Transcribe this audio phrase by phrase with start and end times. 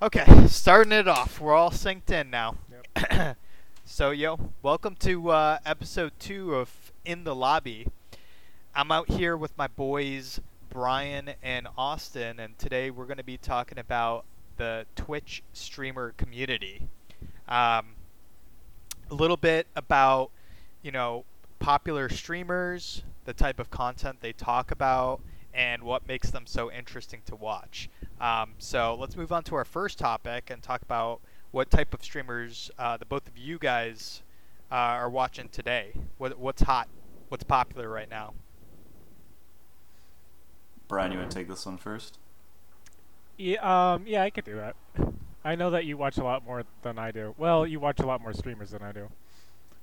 [0.00, 1.40] Okay, starting it off.
[1.40, 2.54] We're all synced in now.
[2.94, 3.36] Yep.
[3.84, 7.88] so, yo, welcome to uh, episode two of In the Lobby.
[8.76, 10.38] I'm out here with my boys
[10.70, 14.24] Brian and Austin, and today we're going to be talking about
[14.56, 16.82] the Twitch streamer community.
[17.48, 17.86] Um,
[19.10, 20.30] a little bit about,
[20.80, 21.24] you know,
[21.58, 25.20] popular streamers, the type of content they talk about,
[25.58, 27.90] and what makes them so interesting to watch.
[28.20, 31.20] Um, so let's move on to our first topic and talk about
[31.50, 34.22] what type of streamers uh, the both of you guys
[34.70, 35.94] uh, are watching today.
[36.16, 36.86] What, what's hot?
[37.28, 38.34] What's popular right now?
[40.86, 42.18] Brian, you want to take this one first?
[43.36, 44.76] Yeah, um, yeah, I could do that.
[45.44, 47.34] I know that you watch a lot more than I do.
[47.36, 49.10] Well, you watch a lot more streamers than I do.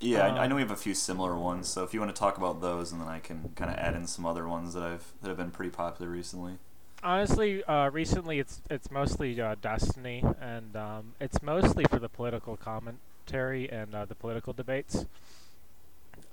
[0.00, 2.14] Yeah, I, I Um, know we have a few similar ones, so if you want
[2.14, 4.74] to talk about those, and then I can kind of add in some other ones
[4.74, 6.58] that I've that have been pretty popular recently.
[7.02, 12.56] Honestly, uh, recently it's it's mostly uh, Destiny, and um, it's mostly for the political
[12.56, 15.06] commentary and uh, the political debates.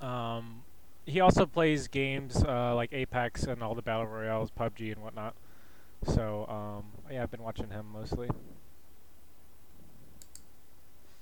[0.01, 0.63] Um,
[1.05, 5.35] he also plays games uh, like Apex and all the battle royales, PUBG and whatnot.
[6.05, 8.29] So um, yeah, I've been watching him mostly.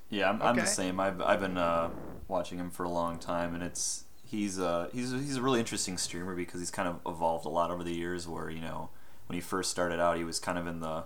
[0.09, 1.00] Yeah, I'm, I'm the same.
[1.00, 1.89] I've I've been uh,
[2.32, 5.98] watching him for a long time, and it's he's uh he's he's a really interesting
[5.98, 8.28] streamer because he's kind of evolved a lot over the years.
[8.28, 8.90] Where you know
[9.28, 11.04] when he first started out, he was kind of in the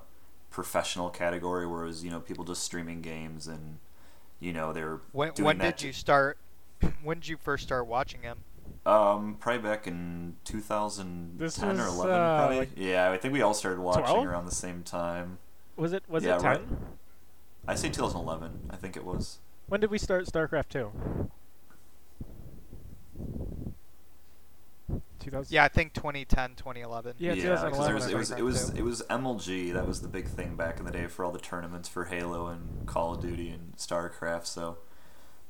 [0.51, 3.79] professional category, whereas you know people just streaming games and
[4.39, 6.37] you know they're When, doing when that did you start?
[7.03, 8.39] When did you first start watching him?
[8.85, 12.57] Um, probably back in 2010 This or 11, uh, probably.
[12.59, 14.25] like yeah, I think we all started watching 12?
[14.27, 15.39] around the same time.
[15.75, 16.59] Was it was Yeah, it right.
[16.67, 16.77] ten?
[17.67, 18.67] I say 2011.
[18.69, 19.39] I think it was.
[19.67, 20.91] When did we start StarCraft two?
[25.19, 25.53] 2000.
[25.53, 27.15] Yeah, I think 2010, 2011.
[27.17, 30.07] Yeah, because 2011, there was, it was it was it was MLG that was the
[30.07, 33.21] big thing back in the day for all the tournaments for Halo and Call of
[33.21, 34.45] Duty and StarCraft.
[34.45, 34.77] So.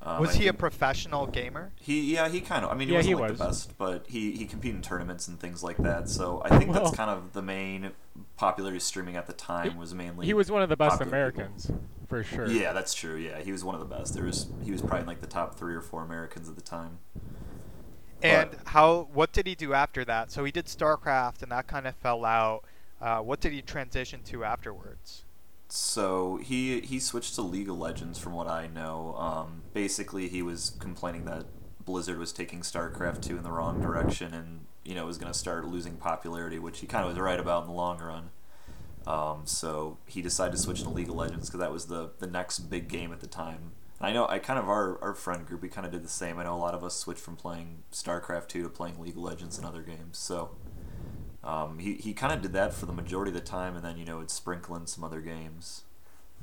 [0.02, 1.72] Um, Was I he a professional gamer?
[1.82, 3.40] He yeah he kind of I mean he Yeah, wasn't he like was.
[3.40, 6.70] the best but he he competed in tournaments and things like that so I think
[6.72, 7.92] Well- that's kind of the main
[8.38, 11.44] popularity streaming at the time was mainly He was one of the best popular people.
[11.44, 11.72] Americans,
[12.08, 12.48] for sure.
[12.48, 13.16] Yeah, that's true.
[13.16, 14.14] Yeah, he was one of the best.
[14.14, 16.61] There was he was probably in like the top three or four Americans at the
[16.61, 17.00] time.
[18.22, 19.10] And But- how?
[19.14, 20.32] What did he do after that?
[20.32, 22.64] So he did StarCraft, and that kind of fell out.
[23.02, 25.24] Uh, what did he transition to afterwards?
[25.67, 29.15] So he he switched to League of Legends, from what I know.
[29.17, 31.45] Um, basically, he was complaining that
[31.83, 35.37] Blizzard was taking StarCraft two in the wrong direction, and you know was going to
[35.37, 38.30] start losing popularity, which he kind of was right about in the long run.
[39.08, 42.27] Um, so he decided to switch to League of Legends because that was the the
[42.27, 43.71] next big game at the time.
[43.99, 46.09] And I know I kind of our our friend group we kind of did the
[46.09, 46.37] same.
[46.37, 49.23] I know a lot of us switched from playing StarCraft two to playing League of
[49.23, 50.17] Legends and other games.
[50.20, 50.52] So.
[51.45, 53.98] Um, he, he kind of did that for the majority of the time, and then
[53.98, 55.83] you know would sprinkle in some other games,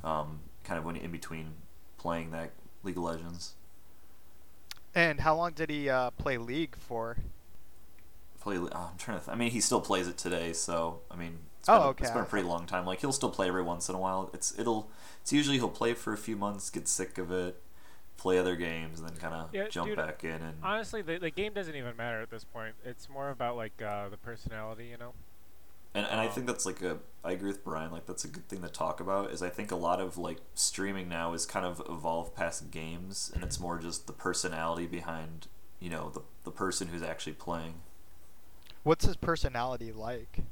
[0.03, 1.55] um, kind of when in between
[1.97, 2.51] playing that
[2.83, 3.53] League of Legends.
[4.95, 7.17] And how long did he uh, play League for?
[8.41, 9.25] Play, oh, I'm trying to.
[9.25, 12.03] Th- I mean, he still plays it today, so I mean, it's Oh, been, okay.
[12.03, 12.85] it's been a pretty long time.
[12.85, 14.29] Like he'll still play every once in a while.
[14.33, 14.89] It's it'll
[15.21, 17.61] it's usually he'll play for a few months, get sick of it,
[18.17, 20.57] play other games, and then kind of Yeah, jump dude, back in and.
[20.63, 22.75] Honestly, the, the game doesn't even matter at this point.
[22.85, 25.13] It's more about like uh, the personality, you know.
[25.95, 28.27] And, and I Um, think that's like a I agree with Brian like that's a
[28.27, 31.45] good thing to talk about is I think a lot of like streaming now is
[31.45, 35.47] kind of evolved past games and it's more just the personality behind
[35.79, 37.75] you know the the person who's actually playing.
[38.83, 40.45] What's his personality like?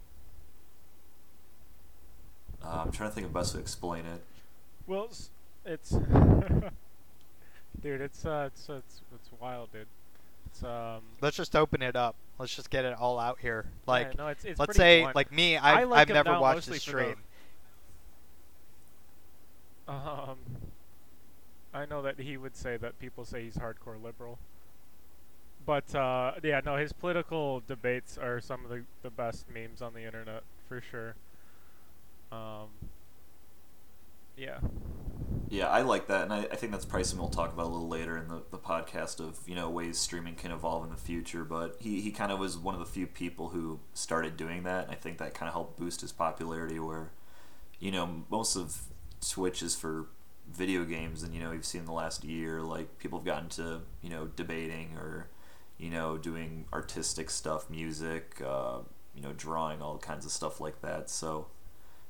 [2.64, 4.22] Uh, I'm trying to think of best way to explain it.
[4.86, 5.30] Well, it's,
[5.66, 5.92] it's
[7.82, 9.88] dude, it's uh, it's it's it's wild, dude.
[10.48, 11.02] It's um.
[11.22, 12.16] Let's just open it up.
[12.40, 13.66] Let's just get it all out here.
[13.86, 15.16] Like, yeah, no, it's, it's let's say, blunt.
[15.16, 17.16] like me, I I've, like I've never watched the for the- stream.
[19.88, 20.38] Um,
[21.74, 24.40] I know that he would say that people say he's hardcore liberal.
[25.66, 29.94] But uh, yeah, no, his political debates are some of the, the best memes on
[29.94, 31.16] the internet for sure.
[32.32, 32.70] Um,
[34.38, 34.60] yeah,
[35.52, 37.68] Yeah, I like that, and I, I think that's probably something we'll talk about a
[37.68, 40.96] little later in the, the podcast of you know ways streaming can evolve in the
[40.96, 41.44] future.
[41.44, 44.86] But he, he kind of was one of the few people who started doing that,
[44.86, 46.80] and I think that kind of helped boost his popularity.
[46.80, 47.12] Where
[47.82, 48.84] you know most of
[49.30, 50.06] Twitch is for
[50.50, 53.50] video games, and you know you've seen in the last year like people have gotten
[53.50, 55.28] to you know debating or
[55.78, 58.78] you know doing artistic stuff, music, uh,
[59.14, 61.10] you know drawing, all kinds of stuff like that.
[61.10, 61.48] So.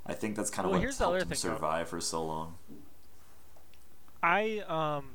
[0.04, 2.56] I think that's kind of Well, what helped him survive for so long.
[4.24, 5.06] I um,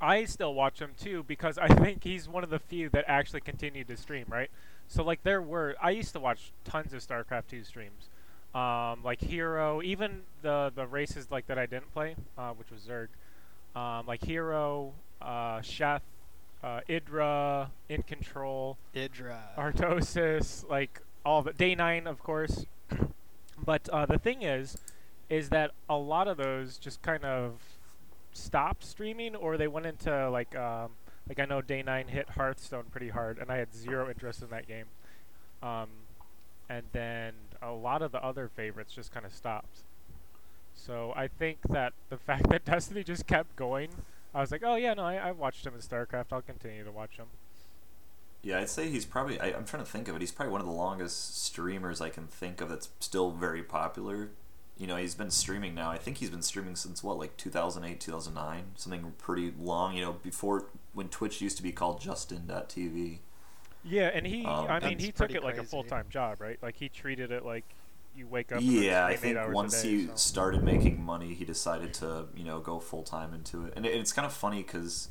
[0.00, 3.40] I still watch him too because I think he's one of the few that actually
[3.40, 4.50] continued to stream, right?
[4.88, 8.08] So like there were I used to watch tons of StarCraft 2 streams.
[8.54, 12.80] Um, like Hero, even the the races like that I didn't play, uh, which was
[12.80, 13.08] Zerg.
[13.78, 16.00] Um, like Hero, uh, Sheth,
[16.62, 19.38] uh, Idra, In Control, Idra.
[19.56, 21.52] Artosis, like all the.
[21.52, 22.64] Day Nine, of course.
[23.64, 24.78] but uh, the thing is,
[25.28, 27.77] is that a lot of those just kind of
[28.32, 30.90] stopped streaming, or they went into like, um,
[31.28, 34.48] like I know Day Nine hit Hearthstone pretty hard, and I had zero interest in
[34.50, 34.86] that game.
[35.62, 35.88] Um,
[36.68, 37.32] and then
[37.62, 39.80] a lot of the other favorites just kind of stopped.
[40.74, 43.90] So I think that the fact that Destiny just kept going,
[44.34, 46.26] I was like, oh yeah, no, I, I watched him in StarCraft.
[46.32, 47.26] I'll continue to watch him.
[48.42, 49.40] Yeah, I'd say he's probably.
[49.40, 50.20] I, I'm trying to think of it.
[50.20, 54.30] He's probably one of the longest streamers I can think of that's still very popular.
[54.78, 55.90] You know, he's been streaming now.
[55.90, 59.94] I think he's been streaming since what, like 2008, 2009, something pretty long.
[59.94, 63.18] You know, before when Twitch used to be called Justin.tv.
[63.82, 66.58] Yeah, and he, Um, I mean, he took it like a full time job, right?
[66.62, 67.64] Like he treated it like
[68.14, 68.66] you wake up.
[68.66, 70.14] and Yeah, I stream eight think hours once day, he so.
[70.16, 73.94] started making money, he decided to you know go full time into it, and it,
[73.94, 75.10] it's kind of funny because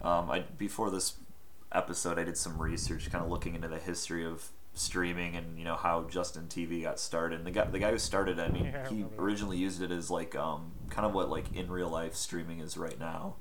[0.00, 1.14] um, I before this
[1.72, 5.64] episode I did some research, kind of looking into the history of streaming and you
[5.64, 7.38] know how Justin TV got started.
[7.38, 9.56] And the guy the guy who started, it, I mean, Yeah, I he remember originally
[9.56, 12.98] used it as like um, kind of what like in real life streaming is right
[12.98, 13.36] now,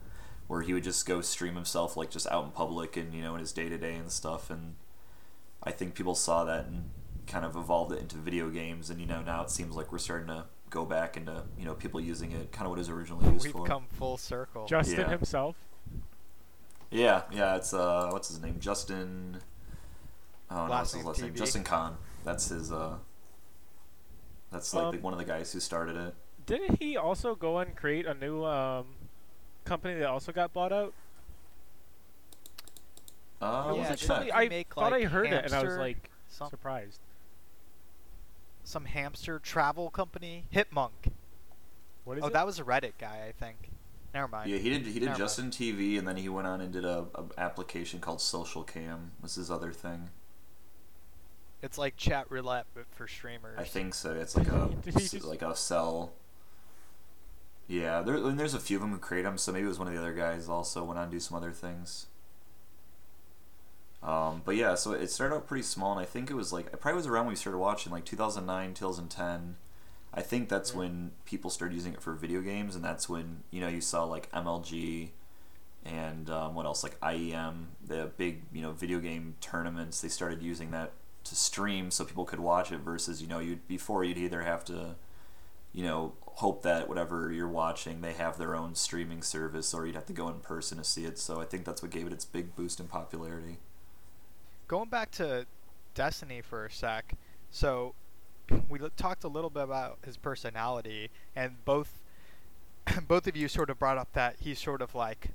[0.47, 3.33] where he would just go stream himself like just out in public and you know
[3.35, 4.75] in his day to day and stuff and.
[5.67, 6.91] I think people saw that and
[7.25, 9.97] kind of evolved it into video games, and you know now it seems like we're
[9.97, 12.89] starting to go back into you know people using it kind of what it was
[12.89, 13.65] originally used We've for.
[13.65, 14.67] come full circle.
[14.67, 15.09] Justin Yeah.
[15.09, 15.55] himself.
[16.91, 18.57] Yeah, yeah, it's uh, what's his name?
[18.59, 19.37] Justin.
[20.49, 21.35] Oh no, Last what's his last name?
[21.35, 21.97] Justin Kan.
[22.23, 22.71] That's his.
[22.71, 22.97] uh
[24.51, 26.13] That's like the, Um, one of the guys who started it.
[26.45, 28.85] Didn't he also go and create a new um,
[29.63, 30.93] company that also got bought out?
[33.41, 34.23] Uh, I yeah, wasn't didn't sure.
[34.23, 36.99] he I make, thought like, I heard it, and I was like Some surprised.
[38.63, 41.11] some hamster travel company, Hipmunk.
[42.05, 42.33] What is Oh, it?
[42.33, 43.71] that was a Reddit guy, I think.
[44.13, 44.49] Never mind.
[44.49, 44.83] Yeah, he did.
[44.85, 45.17] He did Never mind.
[45.17, 49.11] Justin TV, and then he went on and did a, a application called Social Cam.
[49.21, 50.09] Was his other thing?
[51.65, 53.57] It's like chat roulette, but for streamers.
[53.57, 54.11] I think so.
[54.13, 56.13] It's like a Did he s- just- like a cell.
[57.67, 59.37] Yeah, there and there's a few of them who create them.
[59.39, 61.35] So maybe it was one of the other guys also went on to do some
[61.35, 62.05] other things.
[64.03, 66.67] Um, but yeah, so it started out pretty small, and I think it was like
[66.67, 69.55] it probably was around when we started watching, like 2009, 2010.
[70.13, 70.77] I think that's Yeah.
[70.77, 74.03] when people started using it for video games, and that's when you know you saw
[74.03, 75.09] like MLG
[75.83, 80.01] and um, what else like IEM, the big you know video game tournaments.
[80.01, 80.91] They started using that
[81.25, 84.63] to stream so people could watch it versus you know you before you'd either have
[84.63, 84.95] to
[85.73, 89.95] you know hope that whatever you're watching they have their own streaming service or you'd
[89.95, 92.13] have to go in person to see it so i think that's what gave it
[92.13, 93.57] its big boost in popularity
[94.67, 95.45] Going back to
[95.93, 97.13] Destiny for a sec,
[97.51, 97.93] so
[98.67, 102.01] we l- talked a little bit about his personality, and both
[103.07, 105.29] both of you sort of brought up that he sort of like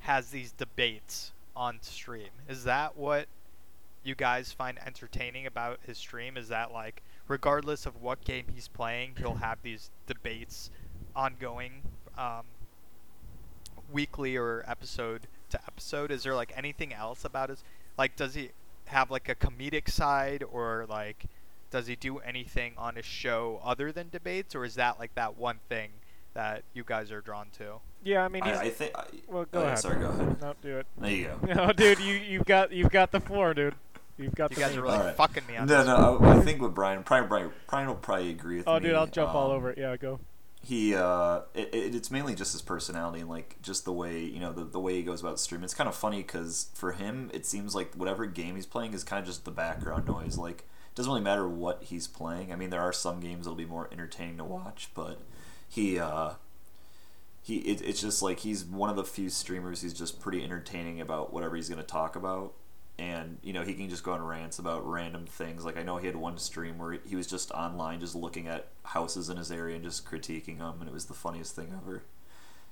[0.00, 2.30] has these debates on stream.
[2.48, 3.26] Is that what
[4.06, 6.36] you guys find entertaining about his stream?
[6.36, 10.70] Is that like regardless of what game he's playing, he'll have these debates
[11.14, 11.82] ongoing
[12.16, 12.44] um,
[13.92, 16.10] weekly or episode to episode?
[16.10, 17.64] Is there like anything else about his
[17.98, 18.50] like does he
[18.86, 21.26] have like a comedic side or like
[21.70, 25.36] does he do anything on his show other than debates or is that like that
[25.36, 25.90] one thing
[26.34, 27.80] that you guys are drawn to?
[28.04, 28.56] yeah, I mean, he's.
[28.56, 29.78] I, I think I, well, go oh, ahead.
[29.80, 30.86] sorry go ahead No, do it.
[30.98, 33.74] there you go No, dude, you you've got you've got the floor, dude.
[34.18, 34.60] You've got You the.
[34.62, 35.16] guys main- are really Alright.
[35.16, 35.86] fucking me on no this.
[35.86, 38.76] no I, I think with brian brian brian, brian will probably agree with Oh, me
[38.76, 39.78] Oh, dude, I'll jump all um, over it.
[39.78, 40.20] Yeah, go.
[40.62, 44.40] he uh it, it, it's mainly just his personality and like just the way you
[44.40, 47.30] know the, the way he goes about streaming it's kind of funny because for him
[47.34, 50.60] it seems like whatever game he's playing is kind of just the background noise like
[50.60, 53.66] it doesn't really matter what he's playing i mean there are some games that'll be
[53.66, 55.20] more entertaining to watch but
[55.68, 56.30] he uh
[57.42, 61.00] he it, it's just like he's one of the few streamers who's just pretty entertaining
[61.00, 62.54] about whatever he's going to talk about
[62.98, 65.98] and you know he can just go on rants about random things like i know
[65.98, 69.50] he had one stream where he was just online just looking at houses in his
[69.52, 72.02] area and just critiquing them and it was the funniest thing ever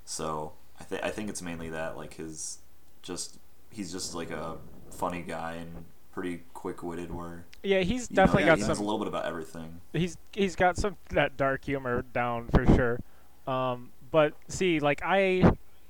[0.04, 2.58] so i think i think it's mainly that like his
[3.02, 3.38] just
[3.70, 4.56] he's just like a
[4.90, 8.78] funny guy and pretty quick-witted where Yeah, he's you know, definitely he got knows some.
[8.78, 13.00] a little bit about everything he's he's got some that dark humor down for sure.
[13.46, 15.42] Um, but see, like I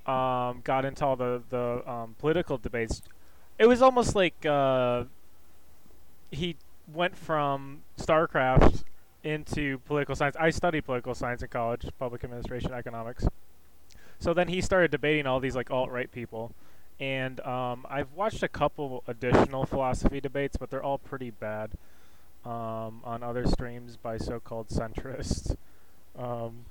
[0.07, 3.03] um, got into all the the um, political debates.
[3.58, 5.04] It was almost like uh,
[6.30, 6.56] he
[6.92, 8.84] went from StarCraft
[9.23, 10.37] into political science.
[10.38, 13.26] I studied political science in college, public administration, economics.
[14.18, 16.52] So then he started debating all these like alt right people,
[17.00, 21.73] and um, I've watched a couple additional philosophy debates, but they're all pretty bad.
[22.44, 25.56] um, on other streams by so-called centrists.
[26.18, 26.66] Um,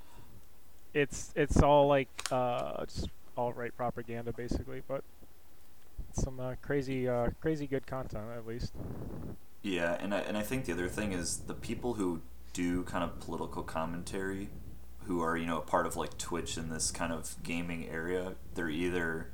[0.94, 2.84] it's it's all like uh,
[3.36, 5.02] alt-right propaganda basically, but
[6.14, 8.72] some uh, crazy uh, crazy good content at least.
[9.62, 12.20] Yeah, and I, and I think the other thing is the people who
[12.52, 14.50] do kind of political commentary,
[15.06, 18.34] who are you know a part of like Twitch in this kind of gaming area,
[18.54, 19.28] they're either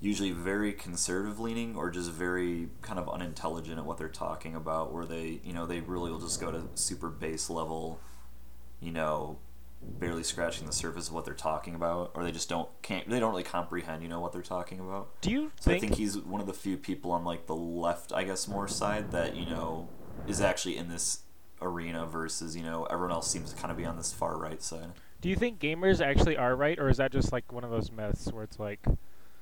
[0.00, 4.92] usually very conservative leaning or just very kind of unintelligent at what they're talking about
[4.92, 7.98] where they you know they really will just go to super base level
[8.80, 9.38] you know
[9.80, 13.18] barely scratching the surface of what they're talking about or they just don't can't they
[13.20, 15.98] don't really comprehend you know what they're talking about Do you so think, i think
[15.98, 19.36] he's one of the few people on like the left i guess more side that
[19.36, 19.88] you know
[20.26, 21.20] is actually in this
[21.62, 24.62] arena versus you know everyone else seems to kind of be on this far right
[24.62, 27.70] side do you think gamers actually are right, or is that just like one of
[27.70, 28.78] those myths where it's like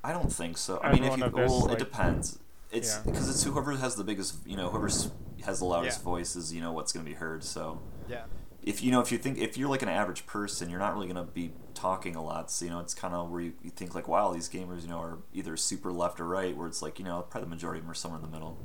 [0.03, 0.81] I don't think so.
[0.83, 2.39] I mean, if you this, well, like- it depends.
[2.71, 3.03] It's Yeah.
[3.11, 6.05] because it's whoever has the biggest, you know, whoever has the loudest Yeah.
[6.05, 7.45] voice is, you know, what's going to be heard.
[7.45, 8.23] So Yeah.
[8.67, 11.07] If you know, if you think if you're like an average person, you're not really
[11.07, 12.51] going to be talking a lot.
[12.51, 14.89] So you know, it's kind of where you, you think like, wow, these gamers, you
[14.89, 16.55] know, are either super left or right.
[16.55, 18.59] Where it's like, you know, probably the majority of them are somewhere in the middle.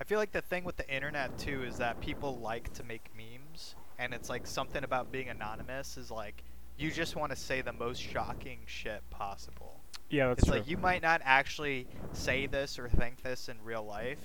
[0.00, 3.10] I feel like the thing with the internet too is that people like to make
[3.14, 6.42] memes, and it's like something about being anonymous is like
[6.78, 9.80] you just want to say the most shocking shit possible.
[10.08, 10.58] yeah, that's it's true.
[10.58, 14.20] like you might not actually say this or think this in real life,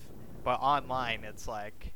[0.45, 1.92] but online it's like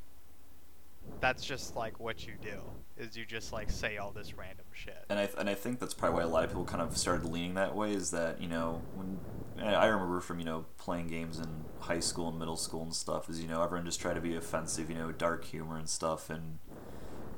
[1.20, 2.62] that's just like what you do
[2.98, 5.06] is you just like say all this random shit.
[5.10, 7.26] And I and I think that's probably why a lot of people kind of started
[7.26, 7.94] leaning that way.
[7.94, 9.20] Is that you know when
[9.60, 11.48] I I remember from you know playing games in
[11.80, 13.30] high school and middle school and stuff.
[13.30, 16.30] Is you know everyone just tried to be offensive, you know, dark humor and stuff,
[16.30, 16.60] and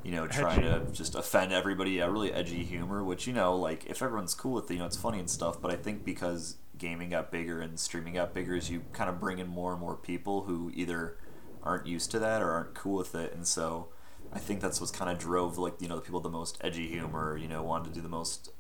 [0.03, 0.85] you know trying Edgy.
[0.85, 1.91] to just offend everybody.
[1.91, 3.03] Yeah, really edgy humor.
[3.03, 5.61] Which you know like if everyone's cool with it, you know it's funny and stuff.
[5.61, 9.19] But I think because gaming got bigger and streaming got bigger, is you kind of
[9.19, 11.17] bring in more and more people who either
[11.63, 13.89] aren't used to that or aren't cool with it, and so.
[14.32, 16.88] I think that's what's kind of drove like you know the people the most edgy
[16.88, 18.51] humor, you know, wanted to do the most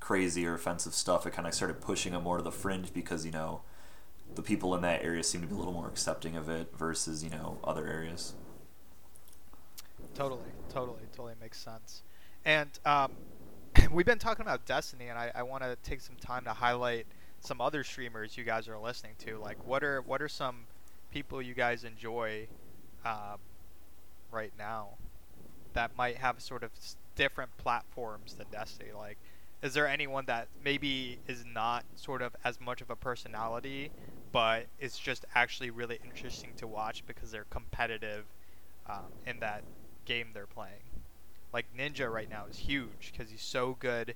[0.00, 1.26] crazy or offensive stuff.
[1.26, 3.60] It kind of started pushing them more to the fringe because you know
[4.34, 7.22] the people in that area seem to be a little more accepting of it versus
[7.22, 8.34] you know other areas.
[10.14, 12.02] Totally, totally, totally makes sense.
[12.44, 13.12] And um,
[13.92, 17.06] we've been talking about Destiny, and I, I want to take some time to highlight
[17.40, 19.38] some other streamers you guys are listening to.
[19.38, 20.66] Like, what are what are some
[21.18, 22.48] people you guys enjoy
[23.04, 23.38] um,
[24.30, 24.98] right now
[25.74, 26.72] that might have sort of
[27.16, 28.92] different platforms than Destiny?
[28.92, 29.18] Like,
[29.62, 33.92] is there anyone that maybe is not sort of as much of a personality,
[34.32, 38.26] but it's just actually really interesting to watch because they're competitive
[38.86, 39.64] um, in that
[40.06, 40.90] game they're playing?
[41.52, 44.14] Like Ninja right now is huge because he's so good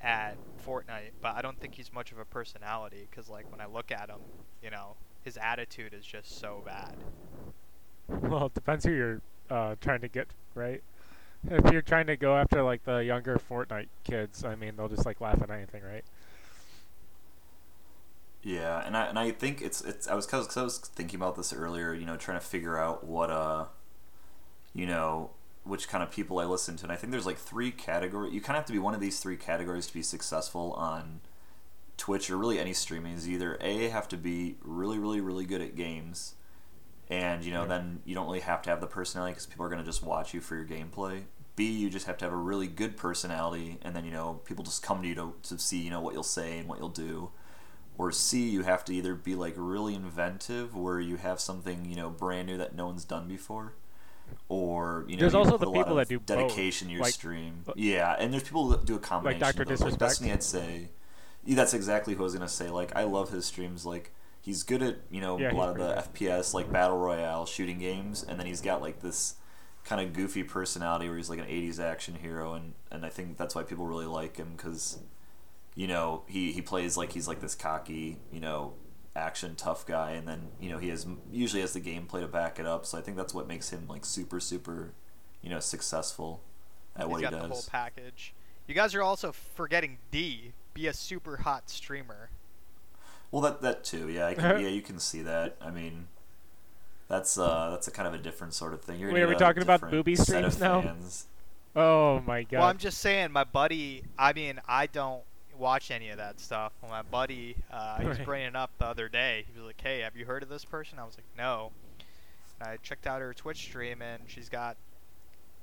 [0.00, 3.66] at Fortnite, but I don't think he's much of a personality because like when I
[3.66, 4.20] look at him,
[4.62, 6.94] you know, his attitude is just so bad.
[8.08, 10.82] Well, it depends who you're uh, trying to get, right?
[11.48, 15.06] If you're trying to go after like the younger Fortnite kids, I mean, they'll just
[15.06, 16.04] like laugh at anything, right?
[18.42, 21.18] Yeah, and I and I think it's it's I was cause, 'cause I was thinking
[21.20, 23.66] about this earlier, you know, trying to figure out what uh,
[24.72, 25.30] you know,
[25.64, 28.32] which kind of people I listen to, and I think there's like three categories.
[28.32, 31.20] You kind of have to be one of these three categories to be successful on
[32.00, 33.14] Twitch or really any streaming.
[33.14, 36.34] Is either a have to be really really really good at games,
[37.08, 39.68] and you know then you don't really have to have the personality because people are
[39.68, 41.22] going to just watch you for your gameplay.
[41.56, 44.64] B, you just have to have a really good personality, and then you know people
[44.64, 46.88] just come to you to, to see you know what you'll say and what you'll
[46.88, 47.30] do
[47.98, 51.96] or C, you have to either be like really inventive, where you have something you
[51.96, 53.74] know brand new that no one's done before,
[54.48, 56.88] or you know There's you also the a lot people of that do both, dedication
[56.88, 57.62] to your like- stream.
[57.68, 59.40] uh, yeah, and there's people that do a combination.
[59.42, 59.80] Like of those.
[59.82, 60.00] Like Disrespect?
[60.00, 60.88] Destiny, I'd say,
[61.46, 62.68] that's exactly who I was gonna say.
[62.68, 63.86] Like I love his streams.
[63.86, 66.98] Like he's good at you know Yeah, a lot of the pretty FPS like battle
[66.98, 69.34] royale shooting games, and then he's got like this
[69.84, 73.38] kind of goofy personality where he's like an 80s action hero and, and I think
[73.38, 74.98] that's why people really like him because
[75.74, 78.74] you know he, he plays like he's like this cocky you know
[79.16, 82.58] action tough guy and then you know he has usually has the gameplay to back
[82.58, 84.92] it up so I think that's what makes him like super super
[85.42, 86.42] you know successful
[86.94, 88.34] at He's what got he the whole does package.
[88.66, 90.52] You guys are also forgetting D.
[90.74, 92.30] Be a super hot streamer.
[93.30, 96.06] well that that too yeah I can, yeah you can see that I mean
[97.08, 99.34] that's uh that's a kind of a different sort of thing You're Wait, are we
[99.34, 100.82] talking about different booby streams now?
[100.82, 101.26] fans.
[101.76, 102.58] Oh my god.
[102.58, 104.02] Well, I'm just saying, my buddy.
[104.18, 105.22] I mean, I don't
[105.56, 106.72] watch any of that stuff.
[106.82, 108.26] Well, my buddy, uh, he was Right.
[108.26, 109.44] bringing it up the other day.
[109.46, 111.70] He was like, "Hey, have you heard of this person?" I was like, "No."
[112.58, 114.76] And I checked out her Twitch stream, and she's got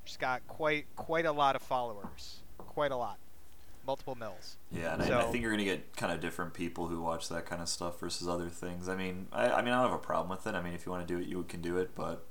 [0.05, 3.17] she's got quite quite a lot of followers, quite a lot,
[3.87, 4.57] multiple mils.
[4.71, 7.45] Yeah, and I, I think you're gonna get kind of different people who watch that
[7.45, 8.89] kind of stuff versus other things.
[8.89, 10.53] I mean, I, I mean, I don't have a problem with it.
[10.53, 11.95] I mean, if you want to do it, you can do it.
[11.95, 12.25] But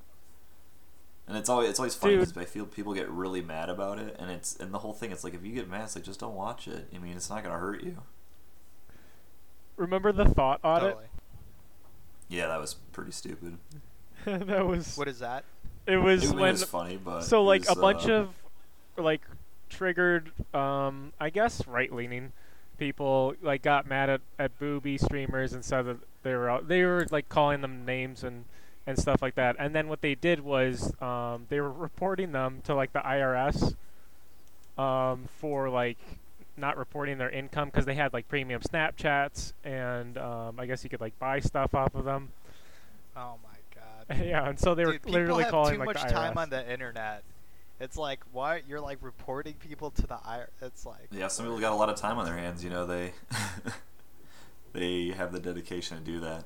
[1.27, 4.15] And it's always it's always funny because I feel people get really mad about it,
[4.19, 5.11] and it's and the whole thing.
[5.11, 6.89] It's like if you get mad, it's like just don't watch it.
[6.95, 8.03] I mean, it's not gonna hurt you.
[9.77, 10.91] Remember the thot audit?
[10.91, 11.07] Totally.
[12.29, 13.59] Yeah, that was pretty stupid.
[14.25, 14.97] that was.
[14.97, 15.45] What is that?
[15.87, 18.29] It was It, when was funny, but so it like a bunch uh, of
[18.97, 19.23] like
[19.69, 22.33] triggered um i guess right leaning
[22.79, 26.83] people like got mad at, at booby streamers and said that they were out, they
[26.85, 28.45] were like calling them names and
[28.87, 32.61] and stuff like that and then what they did was um they were reporting them
[32.65, 33.75] to like the irs
[34.81, 35.99] um for like
[36.57, 40.91] not reporting their income because they had like premium snapchats and um i guess you
[40.91, 42.29] could like buy stuff off of them
[43.17, 44.25] Oh my god.
[44.27, 46.37] yeah and so they were Dude, people literally have calling too like much the time
[46.37, 47.23] on the internet.
[47.79, 50.49] It's like why you're like reporting people to the IR.
[50.63, 52.65] It's like Yeah, some people got a lot of time on their hands.
[52.65, 53.13] You know, they
[54.73, 56.45] they have the dedication to do that.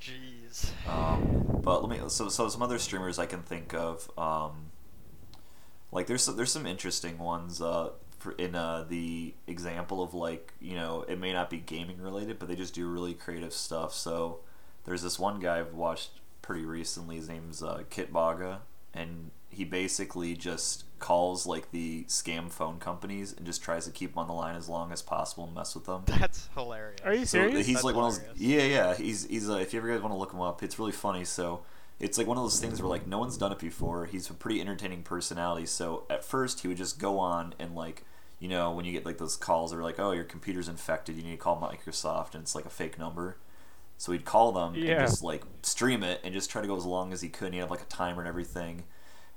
[0.00, 0.70] Jeez.
[0.88, 4.10] Um, but let me so so some other streamers I can think of.
[4.16, 4.70] Um,
[5.90, 7.60] like there's some, there's some interesting ones.
[7.60, 12.00] Uh, for in uh, the example of like you know it may not be gaming
[12.00, 13.92] related, but they just do really creative stuff.
[13.92, 14.40] So
[14.84, 16.10] there's this one guy I've watched
[16.42, 17.16] pretty recently.
[17.16, 18.58] His name's uh, Kitboga,
[18.96, 24.10] and he basically just calls like the scam phone companies and just tries to keep
[24.12, 26.02] them on the line as long as possible and mess with them.
[26.06, 27.00] That's hilarious.
[27.04, 27.66] Are you So serious?
[27.66, 28.18] he's That's like one of those.
[28.38, 28.40] hilarious.
[28.40, 28.94] Yeah, yeah.
[28.94, 29.48] He's he's.
[29.48, 31.24] Uh, if you ever guys want to look him up, it's really funny.
[31.24, 31.62] So
[31.98, 34.06] it's like one of those things where like no one's done it before.
[34.06, 35.66] He's a pretty entertaining personality.
[35.66, 38.04] So at first he would just go on and like
[38.38, 41.16] you know when you get like those calls that are like oh your computer's infected
[41.16, 43.38] you need to call Microsoft and it's like a fake number.
[43.98, 44.92] So he'd call them Yeah.
[44.92, 47.46] and just like stream it and just try to go as long as he could.
[47.46, 48.84] And he had like a timer and everything.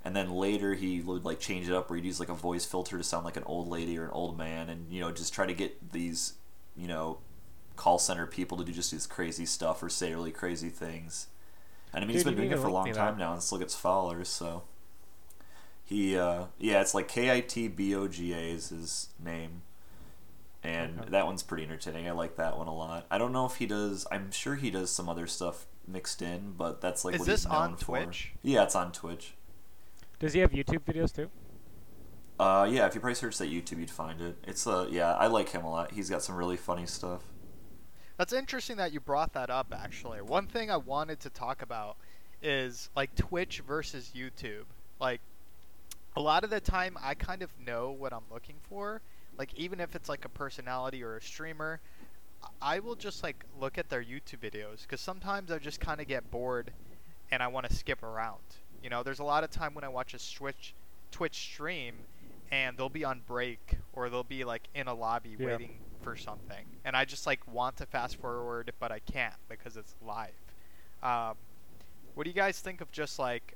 [0.03, 2.65] And then later he would like change it up where he'd use like a voice
[2.65, 5.33] filter to sound like an old lady or an old man and you know just
[5.33, 6.33] try to get these
[6.75, 7.19] you know
[7.75, 11.27] call center people to do just these crazy stuff or say really crazy things.
[11.93, 13.19] And I mean he's been doing it for a long time that.
[13.23, 14.63] now and still gets followers, so
[15.83, 19.61] he uh yeah, it's like K I T B O G A is his name.
[20.63, 21.09] And Okay.
[21.11, 22.07] that one's pretty entertaining.
[22.07, 23.05] I like that one a lot.
[23.09, 26.53] I don't know if he does I'm sure he does some other stuff mixed in,
[26.57, 28.03] but that's like Is what this he's known on for.
[28.03, 28.33] Twitch?
[28.43, 29.33] Yeah, it's on Twitch.
[30.19, 31.29] Does he have YouTube videos too?
[32.39, 34.37] Uh, yeah, if you probably search that YouTube, you'd find it.
[34.48, 35.91] It's uh, yeah, I like him a lot.
[35.91, 37.22] He's got some really funny stuff.
[38.17, 39.74] That's interesting that you brought that up.
[39.77, 41.95] Actually, one thing I wanted to talk about
[42.41, 44.65] is like Twitch versus YouTube.
[45.00, 45.22] Like
[46.15, 49.01] a lot of the time, I kind of know what I'm looking for.
[49.39, 51.79] Like even if it's like a personality or a streamer,
[52.61, 56.07] I- will just like look at their YouTube videos because sometimes I just kind of
[56.07, 56.71] get bored
[57.31, 58.41] and I want to skip around.
[58.83, 60.73] You know, there's a lot of time when I watch a Twitch
[61.11, 61.95] Twitch stream
[62.51, 65.45] and they'll be on break or they'll be like in a lobby Yeah.
[65.47, 69.77] waiting for something and I just like want to fast forward but I can't because
[69.77, 70.31] it's live.
[71.03, 71.35] Um,
[72.15, 73.55] what do you guys think of just like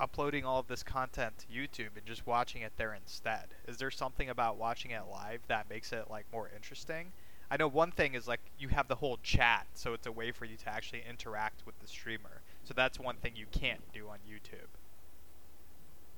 [0.00, 3.46] uploading all of this content to YouTube and just watching it there instead?
[3.66, 7.12] Is there something about watching it live that makes it like more interesting?
[7.50, 10.32] I know one thing is like you have the whole chat, so it's a way
[10.32, 12.42] for you to actually interact with the streamer.
[12.64, 14.68] So that's one thing you can't do on YouTube.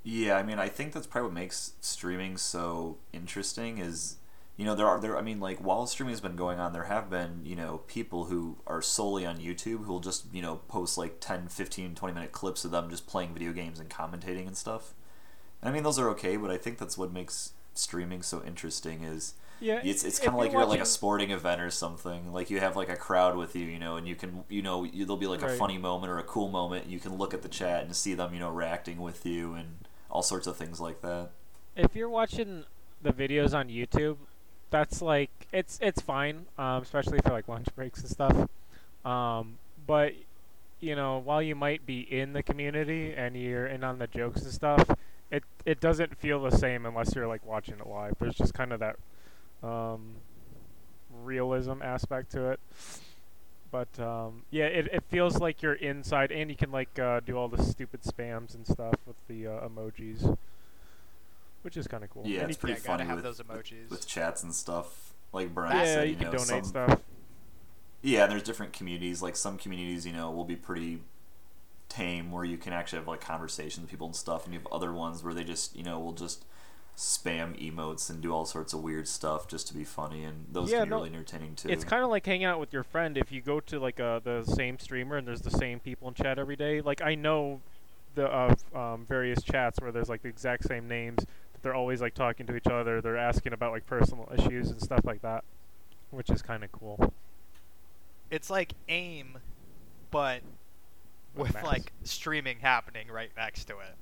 [0.02, 3.78] Yeah, I mean, I think that's probably what makes streaming so interesting.
[3.78, 4.16] Is
[4.60, 5.16] you know there are there.
[5.16, 8.24] I mean, like while streaming has been going on, there have been you know people
[8.26, 12.14] who are solely on YouTube who will just you know post like 10, 15, 20
[12.14, 14.92] minute clips of them just playing video games and commentating and stuff.
[15.62, 19.02] And I mean, those are okay, but I think that's what makes streaming so interesting.
[19.02, 22.30] Is Yeah, it's it's kind of like you're you're like a sporting event or something.
[22.30, 24.84] Like you have like a crowd with you, you know, and you can you know
[24.84, 26.86] you, there'll be like a funny moment or a cool moment.
[26.86, 29.88] You can look at the chat and see them, you know, reacting with you and
[30.10, 31.30] all sorts of things like that.
[31.76, 32.64] if you're watching
[33.00, 34.18] the videos on YouTube,
[34.70, 38.48] that's like it's it's fine, um, especially for like lunch breaks and stuff.
[39.04, 40.14] Um, but
[40.80, 44.42] you know, while you might be in the community and you're in on the jokes
[44.42, 44.88] and stuff,
[45.30, 48.14] it it doesn't feel the same unless you're like watching it live.
[48.18, 48.96] There's just kind of that
[49.62, 50.16] um,
[51.22, 52.60] realism aspect to it.
[53.70, 57.36] But um, yeah, it, it feels like you're inside, and you can like uh, do
[57.36, 60.36] all the stupid spams and stuff with the uh, emojis,
[61.62, 62.22] which is kind of cool.
[62.26, 63.90] Yeah, And it's pretty Yeah, funny have with, those with- emojis.
[63.90, 65.12] with, chats and stuff.
[65.32, 67.00] Like Brian yeah, said, you you, can know, donate some, stuff.
[68.02, 69.22] Yeah, and there's different communities.
[69.22, 71.00] Like some communities, you know, will be pretty
[71.88, 74.68] tame, where you can actually have like conversations with people and stuff, and you have
[74.72, 76.44] other ones where they just, you know, will just
[76.96, 80.70] spam emotes and do all sorts of weird stuff just to be funny, and those
[80.70, 81.68] Yeah, can be no, really entertaining too.
[81.68, 83.16] It's kind of like hanging out with your friend.
[83.16, 86.14] If you go to like uh, the same streamer and there's the same people in
[86.14, 87.60] chat every day, like I know
[88.14, 92.00] the of um, various chats where there's like the exact same names, but they're always
[92.00, 93.00] like talking to each other.
[93.00, 95.44] They're asking about like personal issues and stuff like that,
[96.10, 97.12] which is kind of cool.
[98.30, 99.38] It's like AIM,
[100.10, 100.42] but
[101.34, 101.64] with mess.
[101.64, 103.94] like streaming happening right next to it.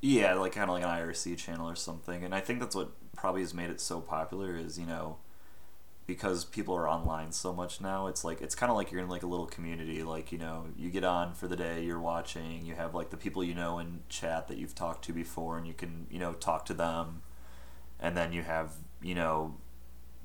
[0.00, 2.24] Yeah, like kind of like an IRC channel or something.
[2.24, 5.16] And I think that's what probably has made it so popular is, you know,
[6.08, 9.10] because people are online so much now, it's like it's kind of like you're in
[9.10, 10.02] like a little community.
[10.02, 13.18] Like, you know, you get on for the day, you're watching, you have like the
[13.18, 16.32] people you know in chat that you've talked to before and you can, you know,
[16.32, 17.20] talk to them.
[18.00, 19.58] And then you have, you know,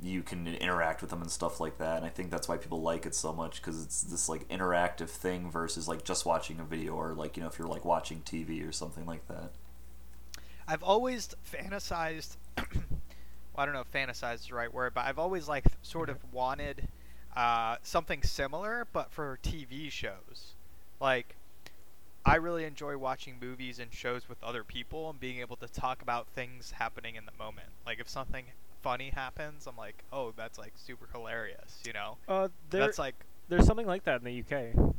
[0.02, 1.98] you can interact with them and stuff like that.
[1.98, 5.10] And I think that's why people like it so much because it's this like interactive
[5.10, 8.22] thing versus like just watching a video or like, you know, if you're like watching
[8.22, 9.52] TV or something like that.
[10.66, 12.38] I've always fantasized.
[13.56, 16.10] well, I don't know if "fantasized" is the right word, but I've always like sort
[16.10, 16.88] of wanted
[17.36, 20.54] uh, something similar, but for TV shows.
[21.00, 21.36] Like,
[22.26, 26.02] I really enjoy watching movies and shows with other people and being able to talk
[26.02, 27.68] about things happening in the moment.
[27.86, 28.46] Like, if something
[28.82, 32.18] funny happens, I'm like, oh, that's like super hilarious, you know?
[32.28, 33.16] uh, there, that's like,
[33.50, 34.94] there's something like that in the UK.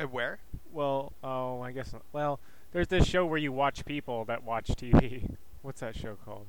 [0.00, 0.38] uh, where?
[0.72, 2.02] Well, oh, I guess not.
[2.12, 2.38] Well,
[2.72, 5.30] there's this show where you watch people that watch TV.
[5.66, 6.46] What's that show called?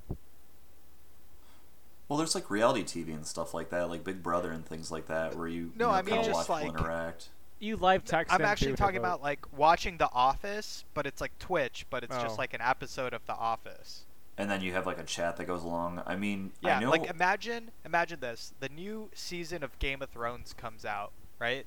[2.07, 5.07] Well, there's like reality TV and stuff like that, like Big Brother and things like
[5.07, 7.29] that, where you, No, you know, I mean kinda just like- interact.
[7.59, 8.31] You live text.
[8.31, 12.21] I'm actually talking about like watching The Office, but it's like Twitch, but it's Oh.
[12.21, 14.05] just like an episode of The Office.
[14.37, 16.03] And then you have like a chat that goes along.
[16.05, 16.91] I mean, Yeah, I know.
[16.91, 18.53] like imagine imagine this.
[18.59, 21.65] The new season of Game of Thrones comes out, right?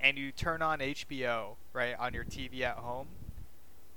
[0.00, 3.08] And you turn on HBO, right, on your TV at home.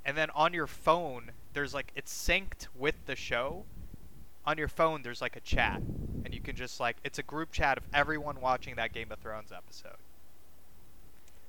[0.04, 3.65] And then on your phone, there's like it's synced with the show.
[4.46, 5.82] On your phone there's like a chat.
[6.24, 9.18] And you can just like it's a group chat of everyone watching that Game of
[9.20, 9.98] Thrones episode.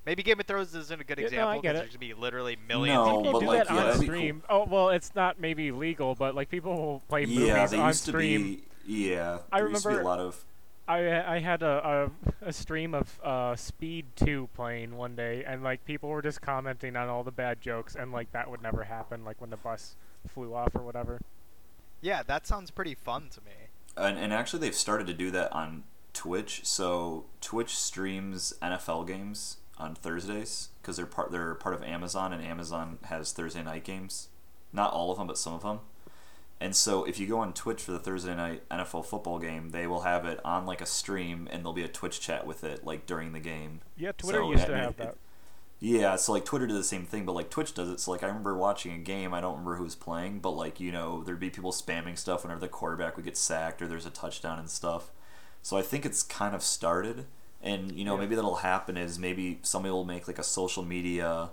[0.07, 1.83] Maybe Game of Thrones isn't a good Yeah, no, I example get because it.
[1.83, 3.33] there's gonna be literally millions No, of People people.
[3.33, 4.05] but, do like, that yeah, on that'd cool.
[4.07, 4.43] stream.
[4.49, 7.89] Oh well, it's not maybe legal, but like people will play yeah, movies they on
[7.89, 8.41] used stream.
[8.41, 8.93] to be.
[9.09, 10.45] Yeah, I there used to be a lot of.
[10.89, 12.11] I I had a,
[12.43, 16.41] a a stream of uh Speed 2 playing one day, and like people were just
[16.41, 19.57] commenting on all the bad jokes, and like that would never happen, like when the
[19.57, 19.97] bus
[20.27, 21.21] flew off or whatever.
[22.01, 23.53] Yeah, that sounds pretty fun to me.
[23.97, 26.65] And, and actually, they've started to do that on Twitch.
[26.65, 32.45] So Twitch streams NFL games on Thursdays because they're part they're part of Amazon, and
[32.45, 34.29] Amazon has Thursday night games.
[34.73, 35.81] Not all of them, but some of them.
[36.61, 39.87] And so if you go on Twitch for the Thursday night NFL football game, they
[39.87, 42.85] will have it on like a stream, and there'll be a Twitch chat with it
[42.85, 43.81] like during the game.
[43.97, 45.17] Yeah, Twitter So, used I to have it- that.
[45.79, 48.01] Yeah, so like Twitter did the same thing, but like Twitch does it.
[48.01, 50.81] So like I remember watching a game, I don't remember who was playing, but like
[50.81, 54.07] you know there'd be people spamming stuff whenever the quarterback would get sacked or there's
[54.07, 55.11] a touchdown and stuff.
[55.61, 57.27] So I think it's kind of started,
[57.61, 58.21] and you know Yeah.
[58.21, 61.51] maybe that'll happen is maybe somebody will make like a social media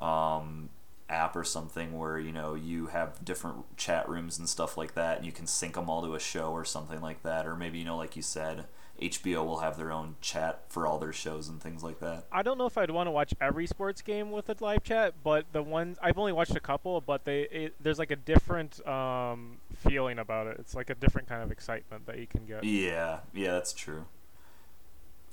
[0.00, 0.68] um,
[1.08, 5.18] app or something where you know you have different chat rooms and stuff like that,
[5.18, 7.78] and you can sync them all to a show or something like that, or maybe
[7.78, 8.66] you know like you said,
[9.00, 12.26] HBO will have their own chat for all their shows and things like that.
[12.32, 15.14] I don't know if I'd want to watch every sports game with a live chat,
[15.22, 18.86] but the ones I've only watched a couple, but they it, there's like a different
[18.86, 20.56] um, feeling about it.
[20.58, 22.64] It's like a different kind of excitement that you can get.
[22.64, 24.06] Yeah, yeah, that's true.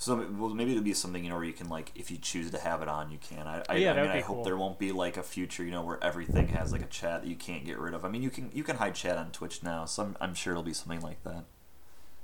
[0.04, 2.52] So well, maybe it'll be something you know where you can like, if you choose
[2.52, 3.48] to have it on, you can.
[3.48, 4.44] I, I, Yeah, I mean, I hope cool.
[4.44, 7.30] there won't be like a future, you know, where everything has like a chat that
[7.30, 8.04] you can't get rid of.
[8.04, 10.52] I mean, you can you can hide chat on Twitch now, so I'm, I'm sure
[10.52, 11.46] it'll be something like that.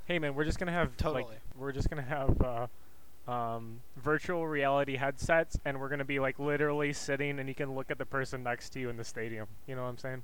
[0.04, 1.22] Hey man, we're just gonna have Totally.
[1.22, 6.38] like we're just gonna have uh, um, virtual reality headsets, and we're gonna be like
[6.38, 9.46] literally sitting, and you can look at the person next to you in the stadium.
[9.66, 10.22] You know what I'm saying?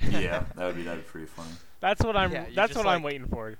[0.00, 1.52] Yeah, that would be that would be pretty funny.
[1.78, 2.32] That's what I'm.
[2.32, 3.56] Yeah, that's just, what I'm waiting for.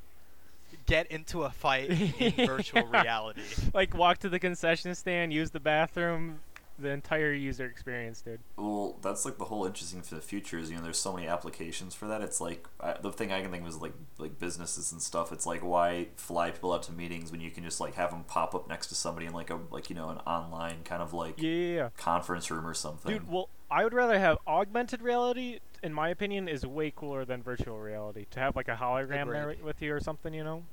[0.86, 3.02] Get into a fight in virtual Yeah.
[3.02, 3.42] reality.
[3.74, 6.40] Like walk to the concession stand, use the bathroom,
[6.78, 8.40] the entire user experience, dude.
[8.56, 11.26] Well, that's like the whole interesting for the future is you know there's so many
[11.28, 12.22] applications for that.
[12.22, 15.30] It's like I, the thing I can think of is like like businesses and stuff.
[15.30, 18.24] It's like why fly people out to meetings when you can just like have them
[18.24, 21.12] pop up next to somebody in like a like you know an online kind of
[21.12, 21.88] like Yeah, yeah, yeah.
[21.98, 23.12] conference room or something.
[23.12, 25.60] Dude, well, I would rather have augmented reality.
[25.82, 28.26] In my opinion, is way cooler than virtual reality.
[28.32, 30.64] To have like a hologram there with you or something, you know?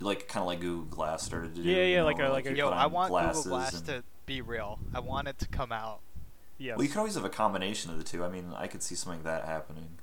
[0.00, 1.68] like kind of like Google Glass started to do.
[1.68, 3.86] Yeah, you yeah, know, like a- where, like a- Yo, I want Google Glass and-
[3.86, 4.78] to be real.
[4.94, 6.00] I want it to come out.
[6.56, 6.74] Yeah.
[6.76, 8.24] Well, you could always have a combination of the two.
[8.24, 9.98] I mean, I could see something like that happening.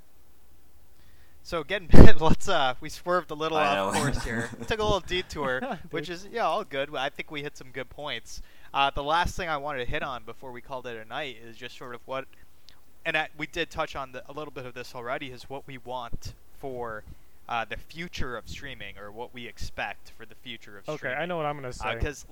[1.43, 4.01] So getting let's uh we swerved a little I off know.
[4.01, 4.49] course here.
[4.67, 6.95] Took a little detour, which is yeah, all good.
[6.95, 8.41] I think we hit some good points.
[8.73, 11.38] Uh, the last thing I wanted to hit on before we called it a night
[11.41, 12.25] is just sort of what,
[13.06, 15.28] and I, we did touch on the, a little bit of this already.
[15.32, 17.04] Is what we want for
[17.48, 21.20] uh, the future of streaming, or what we expect for the future of Okay, streaming.
[21.20, 21.94] I know what I'm gonna say.
[21.96, 22.26] because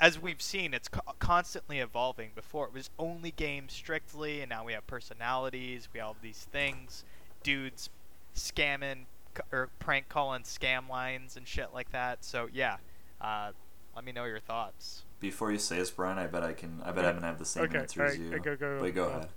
[0.00, 2.30] as we've seen, it's co- constantly evolving.
[2.34, 5.88] Before it was only games strictly, and now we have personalities.
[5.92, 7.04] We have these things,
[7.42, 7.90] dudes
[8.36, 9.04] scamming
[9.36, 12.24] c- or prank calling scam lines and shit like that.
[12.24, 12.76] So yeah,
[13.20, 13.52] uh,
[13.96, 15.02] Let me know your thoughts.
[15.18, 16.80] Before you say this, Brian, I bet I can.
[16.84, 18.38] I bet I'm gonna have the same Okay, answer as alright, you.
[18.40, 19.10] go- go- Wait, go go.
[19.10, 19.28] ahead.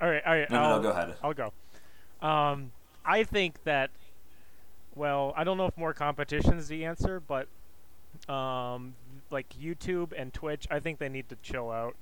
[0.00, 0.50] All right, all right.
[0.50, 1.14] No, no, I'll, no, go ahead.
[1.22, 1.52] I'll go.
[2.26, 2.72] Um,
[3.04, 3.90] I think that.
[4.94, 7.48] Well, I don't know if more competition is the answer, but
[8.32, 8.94] um,
[9.30, 11.96] like YouTube and Twitch, I think they need to chill out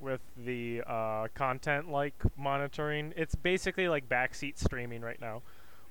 [0.00, 3.12] with the uh, content like monitoring.
[3.16, 5.42] It's basically like backseat streaming right now,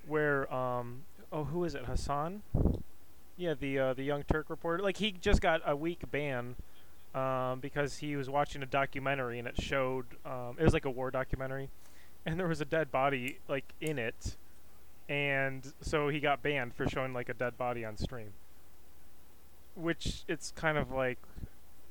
[0.08, 1.86] where um, oh, who is it?
[1.86, 2.42] Hassan?
[3.36, 4.82] Yeah, the uh, the Young Turk reporter.
[4.84, 6.56] Like he just got a week ban
[7.16, 10.90] um, because he was watching a documentary and it showed um, it was like a
[10.90, 11.70] war documentary,
[12.26, 14.36] and there was a dead body like in it,
[15.10, 18.34] and so he got banned for showing like a dead body on stream.
[19.76, 21.20] Which it's kind of like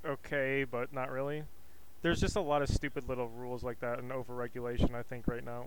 [0.04, 1.44] okay, but not really.
[2.02, 4.94] There's just a lot of stupid little rules like that and overregulation.
[4.94, 5.66] I think right now.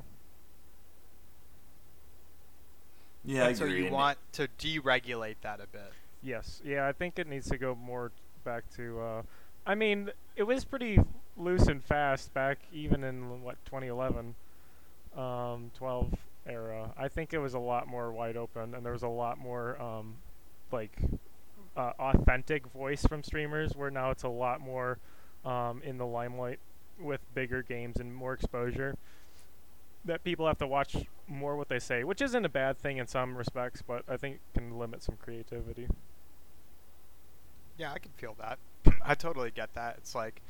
[3.25, 5.91] Yeah, and so you want to deregulate that a bit.
[6.23, 8.11] Yes, yeah, I think it needs to go more
[8.43, 8.99] back to.
[8.99, 9.21] Uh,
[9.69, 10.99] I mean, it was pretty
[11.37, 14.33] loose and fast back even in what 2011,
[15.15, 16.15] um, 12
[16.47, 16.91] era.
[16.97, 19.79] I think it was a lot more wide open, and there was a lot more
[19.79, 20.15] um,
[20.71, 20.97] like
[21.77, 23.75] uh, authentic voice from streamers.
[23.75, 24.97] Where now it's a lot more
[25.45, 26.57] um, in the limelight
[26.99, 28.97] with bigger games and more exposure.
[30.03, 30.95] That people have to watch
[31.27, 34.39] more what they say, which isn't a bad thing in some respects, but I think
[34.55, 35.87] can limit some creativity.
[37.77, 38.57] Yeah, I can feel that.
[39.05, 39.95] I totally get that.
[39.97, 40.41] It's like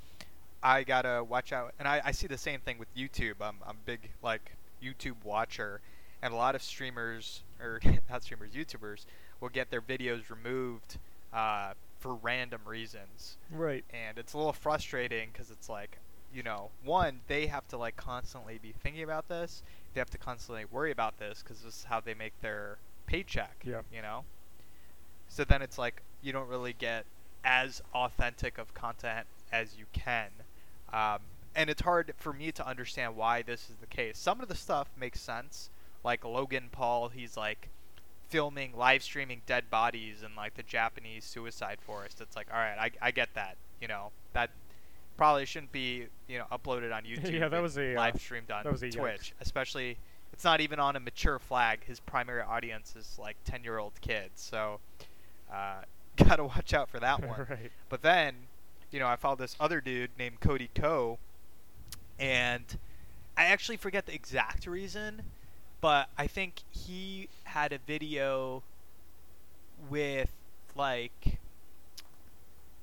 [0.61, 3.35] I gotta watch out, and I, I see the same thing with YouTube.
[3.41, 5.81] I'm I'm a big like YouTube watcher,
[6.21, 9.05] and a lot of streamers or not streamers, YouTubers
[9.41, 10.97] will get their videos removed
[11.33, 13.83] uh, for random reasons, Right.
[13.93, 15.97] and it's a little frustrating because it's like
[16.33, 19.63] you know one they have to like constantly be thinking about this.
[19.93, 23.55] They have to constantly worry about this because this is how they make their paycheck.
[23.63, 23.85] Yep.
[23.93, 24.23] You know.
[25.29, 27.05] So then it's like you don't really get
[27.43, 30.29] as authentic of content as you can.
[30.91, 31.19] Um,
[31.55, 34.17] and it's hard for me to understand why this is the case.
[34.17, 35.69] Some of the stuff makes sense,
[36.03, 37.09] like Logan Paul.
[37.09, 37.69] He's like
[38.29, 42.21] filming, live streaming dead bodies in like the Japanese suicide forest.
[42.21, 43.57] It's like, all right, I, I get that.
[43.81, 44.49] You know that
[45.17, 47.31] probably shouldn't be you know uploaded on YouTube.
[47.31, 48.95] Yeah, that was a, uh, live streamed on that was a yikes.
[48.95, 49.97] Twitch, especially.
[50.31, 51.83] It's not even on a mature flag.
[51.83, 54.41] His primary audience is like ten year old kids.
[54.41, 54.79] So.
[55.51, 55.81] Uh,
[56.27, 57.47] gotta watch out for that one.
[57.49, 57.71] right.
[57.89, 58.35] But then,
[58.91, 61.19] you know, I followed this other dude named Cody Ko,
[62.19, 62.77] and
[63.37, 65.21] I actually forget the exact reason,
[65.81, 68.63] but I think he had a video
[69.89, 70.31] with
[70.75, 71.39] like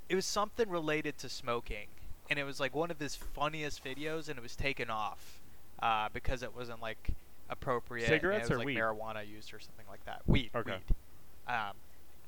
[0.08, 1.86] it was something related to smoking,
[2.30, 5.40] and it was like one of his funniest videos, and it was taken off
[5.82, 7.10] uh, because it wasn't like
[7.50, 8.08] appropriate.
[8.08, 8.78] Cigarettes it was, or like weed?
[8.78, 10.22] marijuana used or something like that.
[10.26, 10.50] Weed.
[10.54, 10.72] Okay.
[10.72, 11.52] Weed.
[11.52, 11.74] Um,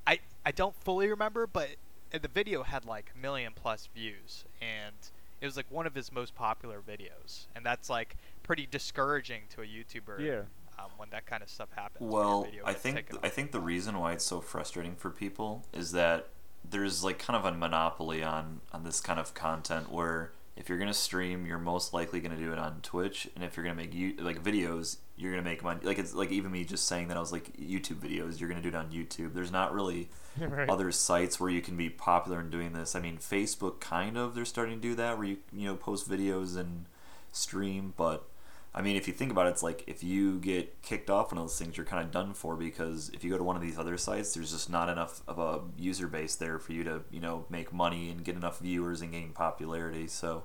[0.08, 1.68] I I don't fully remember, but
[2.12, 4.96] uh, the video had like a million plus views, and
[5.40, 9.60] it was like one of his most popular videos, and that's like pretty discouraging to
[9.60, 10.20] a YouTuber.
[10.20, 10.42] Yeah.
[10.80, 12.08] Um, when that kind of stuff happens.
[12.08, 15.64] Well, video I think taken I think the reason why it's so frustrating for people
[15.72, 16.28] is that
[16.64, 20.78] there's like kind of a monopoly on on this kind of content where if you're
[20.78, 23.94] gonna stream, you're most likely gonna do it on Twitch, and if you're gonna make
[23.94, 25.80] you like videos, you're gonna make money.
[25.84, 28.60] Like it's like even me just saying that I was like YouTube videos, you're gonna
[28.60, 29.34] do it on YouTube.
[29.34, 30.68] There's not really right.
[30.68, 32.96] other sites where you can be popular in doing this.
[32.96, 36.10] I mean, Facebook kind of they're starting to do that where you you know post
[36.10, 36.86] videos and
[37.30, 38.26] stream, but
[38.74, 41.38] I mean, if you think about it, it's like if you get kicked off one
[41.38, 43.62] of those things, you're kind of done for because if you go to one of
[43.62, 47.02] these other sites, there's just not enough of a user base there for you to
[47.10, 50.06] you know make money and get enough viewers and gain popularity.
[50.06, 50.44] So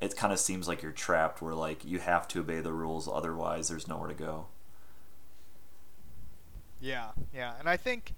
[0.00, 3.08] it kind of seems like you're trapped where like you have to obey the rules,
[3.08, 4.46] otherwise there's nowhere to go.
[6.80, 8.12] Yeah, yeah, and I think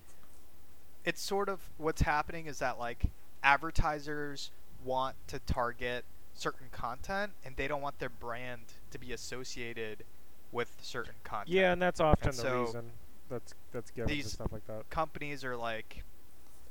[1.04, 3.04] it's sort of what's happening is that like
[3.42, 4.50] advertisers
[4.84, 6.04] want to target
[6.38, 10.04] certain content, and they don't want their brand to be associated
[10.52, 11.48] with certain content.
[11.48, 12.92] Yeah, and that's often And the so reason
[13.28, 14.88] that's that's given to stuff like that.
[14.90, 16.04] companies are like,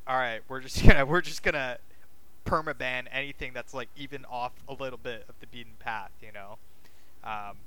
[0.08, 1.78] all right, we're just gonna we're just gonna
[2.46, 6.58] permaban anything that's like even off a little bit of the beaten path, you know.
[7.24, 7.58] Um,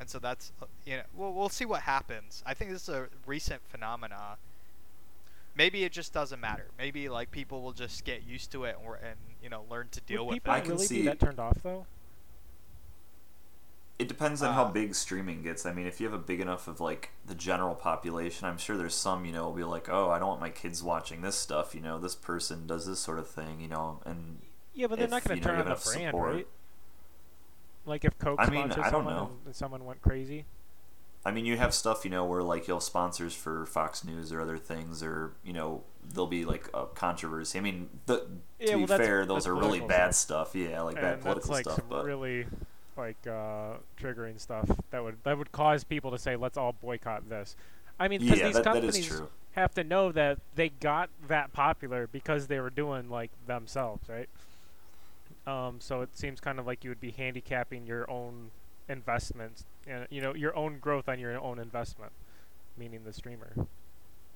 [0.00, 2.42] and so that's uh, you know we'll we'll see what happens.
[2.46, 4.38] I think this is a recent phenomena.
[5.54, 6.70] Maybe it just doesn't matter.
[6.78, 10.00] Maybe like people will just get used to it and, and you know learn to
[10.02, 10.56] deal Would with people it.
[10.56, 11.86] I can really see- be that turned off though?
[13.98, 15.66] It depends on how Uh, big streaming gets.
[15.66, 18.78] I mean, if you have a big enough of like the general population, I'm sure
[18.78, 21.36] there's some, you know, will be like, oh, I don't want my kids watching this
[21.36, 21.74] stuff.
[21.74, 23.60] You know, this person does this sort of thing.
[23.60, 24.38] You know, and
[24.72, 26.34] Yeah, but they're if, not going to turn you off the enough brand, support.
[26.34, 26.46] right?
[27.84, 29.26] Like if Coke I mean, sponsored I don't someone know.
[29.26, 30.46] and- and someone went crazy.
[31.24, 34.32] I mean, you have stuff, you know, where like you'll have sponsors for Fox News
[34.32, 37.58] or other things, or you know, there'll be like a controversy.
[37.58, 38.26] I mean, the, to
[38.58, 40.54] Yeah, be well, that's- fair, those are really bad stuff.
[40.54, 41.82] Yeah, like bad and that's political like stuff.
[41.88, 42.46] But really
[42.96, 47.28] like uh, triggering stuff that would that would cause people to say, "Let's all boycott
[47.28, 47.54] this."
[47.98, 49.28] I mean, because yeah, these that, companies is true.
[49.52, 54.28] have to know that they got that popular because they were doing like themselves, right?
[55.46, 58.50] Um, so it seems kind of like you would be handicapping your own
[58.90, 62.12] investments, and you know, your own growth on your own investment,
[62.76, 63.66] meaning the streamer.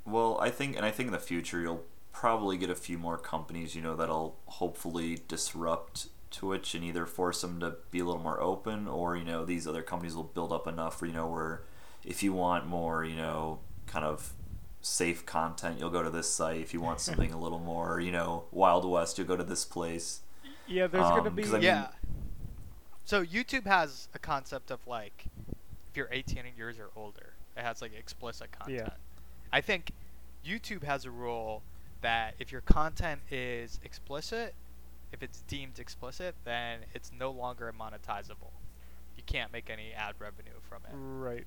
[0.07, 3.19] Well, I think, and I think in the future you'll probably get a few more
[3.19, 8.23] companies, you know, that'll hopefully disrupt Twitch and either force them to be a little
[8.23, 11.63] more open, or you know, these other companies will build up enough, you know, where
[12.05, 14.33] if you want more, you know, kind of
[14.81, 16.61] safe content, you'll go to this site.
[16.61, 19.65] If you want something a little more, you know, Wild West, you'll go to this
[19.65, 20.21] place.
[20.67, 21.89] Yeah, there's gonna um, be I mean- yeah.
[23.05, 25.27] So YouTube has a concept of like,
[25.91, 28.79] if you're 18 years or older, it has like explicit content.
[28.87, 28.95] Yeah.
[29.53, 29.93] I think
[30.45, 31.63] YouTube has a rule
[32.01, 34.55] that if your content is explicit,
[35.13, 38.53] if it's deemed explicit, then it's no longer monetizable.
[39.17, 40.95] You can't make any ad revenue from it.
[40.95, 41.47] right.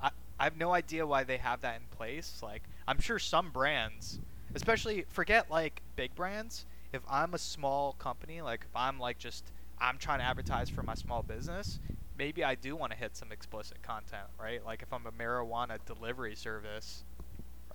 [0.00, 0.10] I,
[0.40, 2.40] I have no idea why they have that in place.
[2.42, 4.18] Like, I'm sure some brands,
[4.54, 6.64] especially forget like big brands.
[6.92, 9.44] If I'm a small company, like if I'm like just
[9.82, 11.80] I'm trying to advertise for my small business,
[12.16, 14.64] maybe I do want to hit some explicit content, right?
[14.64, 17.02] Like if I'm a marijuana delivery service,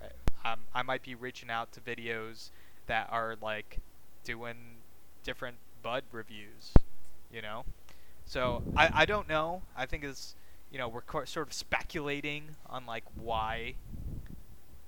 [0.00, 0.12] right?
[0.44, 2.50] Um, I might be reaching out to videos
[2.86, 3.78] that are like
[4.24, 4.56] doing
[5.22, 6.72] different bud reviews,
[7.30, 7.64] you know.
[8.24, 9.62] So I, I don't know.
[9.76, 10.34] I think it's
[10.70, 13.74] you know we're co- sort of speculating on like why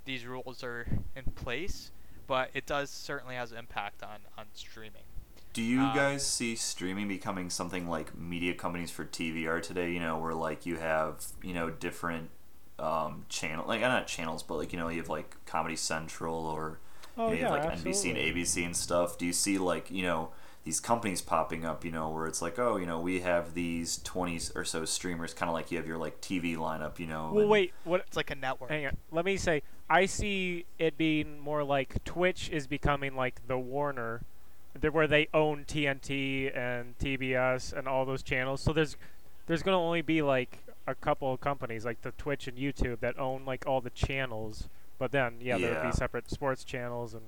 [0.06, 1.90] these rules are in place,
[2.26, 5.09] but it does certainly has an impact on on streaming.
[5.52, 9.90] Do you Um, guys see streaming becoming something like media companies for TV are today?
[9.92, 12.30] You know, where like you have you know different
[12.78, 16.78] um, channel like not channels, but like you know you have like Comedy Central or
[17.18, 19.18] Oh you, know, you yeah, have like NBC and ABC and stuff.
[19.18, 20.30] Do you see like you know
[20.64, 21.84] these companies popping up?
[21.84, 25.34] You know, where it's like oh you know we have these twenty or so streamers,
[25.34, 26.98] kind of like you have your like TV lineup.
[27.00, 27.30] You know.
[27.32, 27.72] Well, and- wait.
[27.84, 28.02] What?
[28.06, 28.70] It's like a network.
[28.70, 28.96] Hang on.
[29.10, 29.62] Let me say.
[29.88, 34.24] I see it being more like Twitch is becoming like the Warner, th-
[34.90, 38.61] where they own TNT and TBS and all those channels.
[38.61, 38.96] So there's
[39.46, 43.18] there's gonna only be like a couple of companies like the Twitch and YouTube that
[43.18, 44.68] own like all the channels.
[44.98, 47.22] But then yeah, there would be separate sports channels and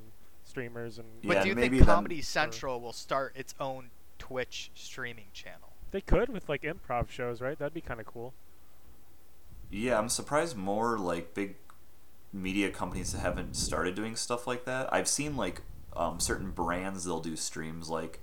[0.44, 3.90] streamers and But Yeah, do you maybe think then- Comedy Central will start its own
[4.18, 5.70] Twitch streaming channel?
[5.90, 7.58] they could with like improv shows, right?
[7.58, 8.32] That'd be kind of cool.
[9.70, 11.56] Yeah, I'm surprised more like big
[12.32, 14.92] media companies haven't started doing stuff like that.
[14.92, 15.60] I've seen like
[15.96, 18.20] um, certain brands they'll do streams like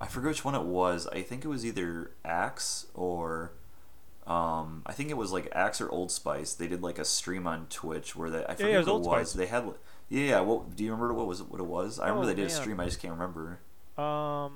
[0.00, 1.06] I forget which one it was.
[1.08, 3.52] I think it was either Axe or
[4.26, 6.54] um, I think it was like Axe or Old Spice.
[6.54, 8.92] They did like a stream on Twitch where they I forget yeah, it was what
[8.94, 9.30] Old it was.
[9.30, 9.38] Spice.
[9.38, 9.64] They had
[10.08, 10.40] yeah, yeah.
[10.40, 11.12] What do you remember?
[11.14, 11.50] What was it?
[11.50, 11.98] What it was?
[12.00, 12.80] I remember Oh, they did a stream.
[12.80, 13.60] I just can't remember.
[13.98, 14.52] Um,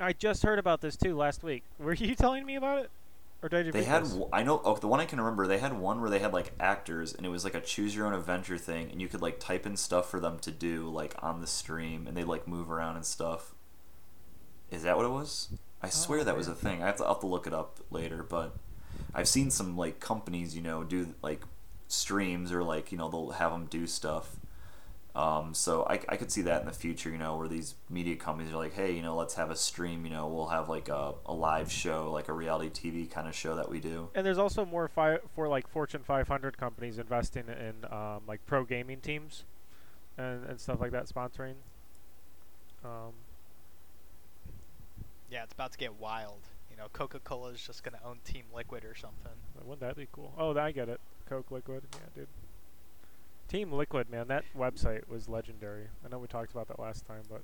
[0.00, 1.62] I just heard about this too last week.
[1.78, 2.90] Were you telling me about it,
[3.42, 4.18] or did I They had this?
[4.32, 6.52] I know oh the one I can remember they had one where they had like
[6.58, 9.38] actors and it was like a choose your own adventure thing and you could like
[9.38, 12.70] type in stuff for them to do like on the stream and they like move
[12.70, 13.54] around and stuff.
[14.70, 15.48] Is that what it was?
[15.82, 16.82] I oh, swear that was a thing.
[16.82, 18.56] I have to I'll have to look it up later, but
[19.14, 21.42] I've seen some like companies you know do like
[21.88, 24.36] streams or like you know they'll have them do stuff.
[25.16, 28.16] Um, so I, I could see that in the future, you know, where these media
[28.16, 30.90] companies are like, hey, you know, let's have a stream, you know, we'll have like
[30.90, 34.10] a, a live show, like a reality TV kind of show that we do.
[34.14, 38.64] And there's also more fi- for like Fortune 500 companies investing in um, like pro
[38.64, 39.44] gaming teams,
[40.18, 41.54] and, and stuff like that sponsoring.
[42.84, 43.12] Um,
[45.30, 46.40] Yeah, it's about to get wild.
[46.70, 49.32] You know, Coca-Cola is just gonna own Team Liquid or something.
[49.64, 50.34] wouldn't that be cool?
[50.36, 51.00] Oh, I get it.
[51.26, 52.28] Coke Liquid, yeah, dude.
[53.48, 55.86] Team Liquid, man, that website was legendary.
[56.04, 57.42] I know we talked about that last time, but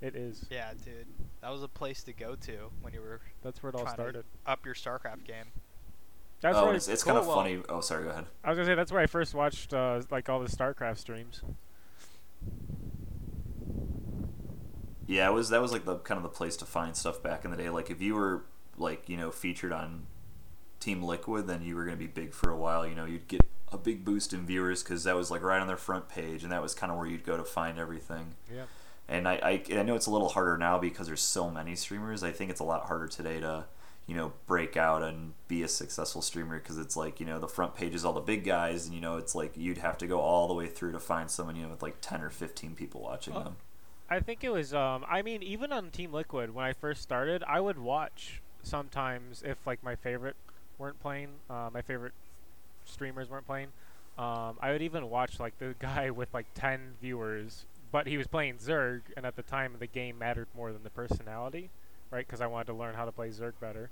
[0.00, 0.46] it is.
[0.50, 1.06] Yeah, dude,
[1.40, 3.90] that was a place to go to when you were That's where it all to
[3.90, 4.24] started.
[4.46, 5.46] up your StarCraft game.
[6.40, 7.62] That's oh, where it's, I, it's kind of well- funny.
[7.68, 8.26] Oh, sorry, go ahead.
[8.44, 11.42] I was gonna say that's where I first watched uh, like all the StarCraft streams.
[15.06, 17.44] Yeah, it was that was like the kind of the place to find stuff back
[17.44, 17.70] in the day.
[17.70, 18.44] Like if you were
[18.76, 20.06] like you know featured on
[20.80, 22.86] Team Liquid, then you were gonna be big for a while.
[22.86, 23.40] You know, you'd get
[23.72, 26.52] a big boost in viewers because that was like right on their front page, and
[26.52, 28.34] that was kind of where you'd go to find everything.
[28.52, 28.64] Yeah.
[29.08, 29.34] And I,
[29.70, 32.22] I, I know it's a little harder now because there's so many streamers.
[32.22, 33.64] I think it's a lot harder today to,
[34.06, 37.48] you know, break out and be a successful streamer because it's like, you know, the
[37.48, 40.06] front page is all the big guys, and, you know, it's like you'd have to
[40.06, 42.74] go all the way through to find someone, you know, with like 10 or 15
[42.74, 43.56] people watching them.
[44.10, 44.72] I think it was.
[44.72, 49.42] Um, I mean, even on Team Liquid when I first started, I would watch sometimes
[49.44, 50.36] if like my favorite
[50.78, 51.28] weren't playing.
[51.50, 52.14] Uh, my favorite
[52.88, 53.68] streamers weren't playing.
[54.18, 58.26] Um, I would even watch like the guy with like ten viewers, but he was
[58.26, 61.70] playing Zerg, and at the time the game mattered more than the personality,
[62.10, 62.26] right?
[62.26, 63.90] Because I wanted to learn how to play Zerg better.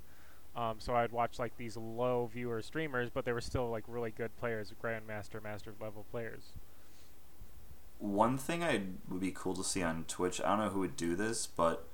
[0.56, 4.10] Um, so I'd watch like these low viewer streamers, but they were still like really
[4.10, 6.54] good players, grandmaster, master level players.
[7.98, 10.40] One thing I would be cool to see on Twitch.
[10.40, 11.86] I don't know who would do this, but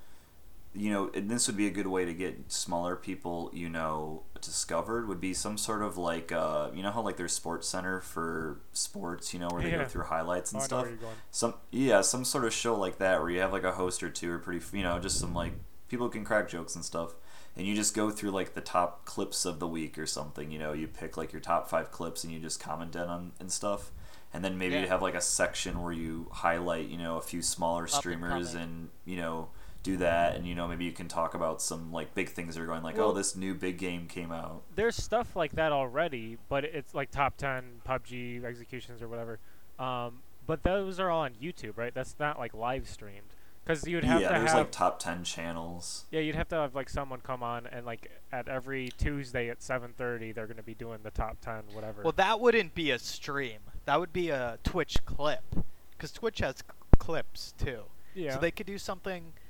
[0.75, 4.23] you know, and this would be a good way to get smaller people, you know,
[4.41, 5.07] discovered.
[5.09, 8.61] Would be some sort of like, uh, you know, how like there's Sports Center for
[8.73, 9.79] sports, you know, where they Yeah.
[9.79, 10.81] go through highlights Oh, and know stuff.
[10.83, 11.17] where you're going.
[11.31, 14.11] Some yeah, some sort of show like that where you have like a host or
[14.11, 15.53] two or pretty, you know, just some like
[15.89, 17.15] people can crack jokes and stuff.
[17.55, 20.51] And you just go through like the top clips of the week or something.
[20.51, 23.53] You know, you pick like your top five clips and you just comment on and
[23.53, 23.91] stuff.
[24.33, 24.87] And then maybe you Yeah.
[24.87, 28.63] have like a section where you highlight, you know, a few smaller and streamers coming.
[28.63, 29.51] and you know
[29.83, 32.63] do that and you know maybe you can talk about some like big things that
[32.63, 36.39] are going like oh this new big game came out there's stuff like that already,
[36.49, 39.39] but it's like top 10 PUBG executions or whatever.
[39.79, 41.93] Um, but those are all on YouTube, right?
[41.95, 43.35] That's not like live streamed.
[43.65, 46.57] Because you'd have yeah to there's have like top 10 channels yeah, you'd have to
[46.57, 50.65] have like someone come on and like at every Tuesday at 7:30 they're going to
[50.65, 52.03] be doing the top 10 whatever.
[52.03, 53.61] Well, that wouldn't be a stream.
[53.85, 55.45] That would be a Twitch clip,
[55.93, 56.63] because Twitch has c-
[56.99, 57.83] clips too.
[58.15, 58.35] yeah.
[58.35, 59.42] So they could do something, But-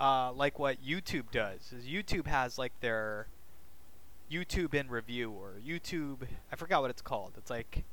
[0.00, 1.72] uh, like what YouTube does.
[1.72, 3.26] Is YouTube has like their
[4.30, 6.18] YouTube in review or YouTube.
[6.52, 7.32] I forgot what it's called.
[7.36, 7.84] It's like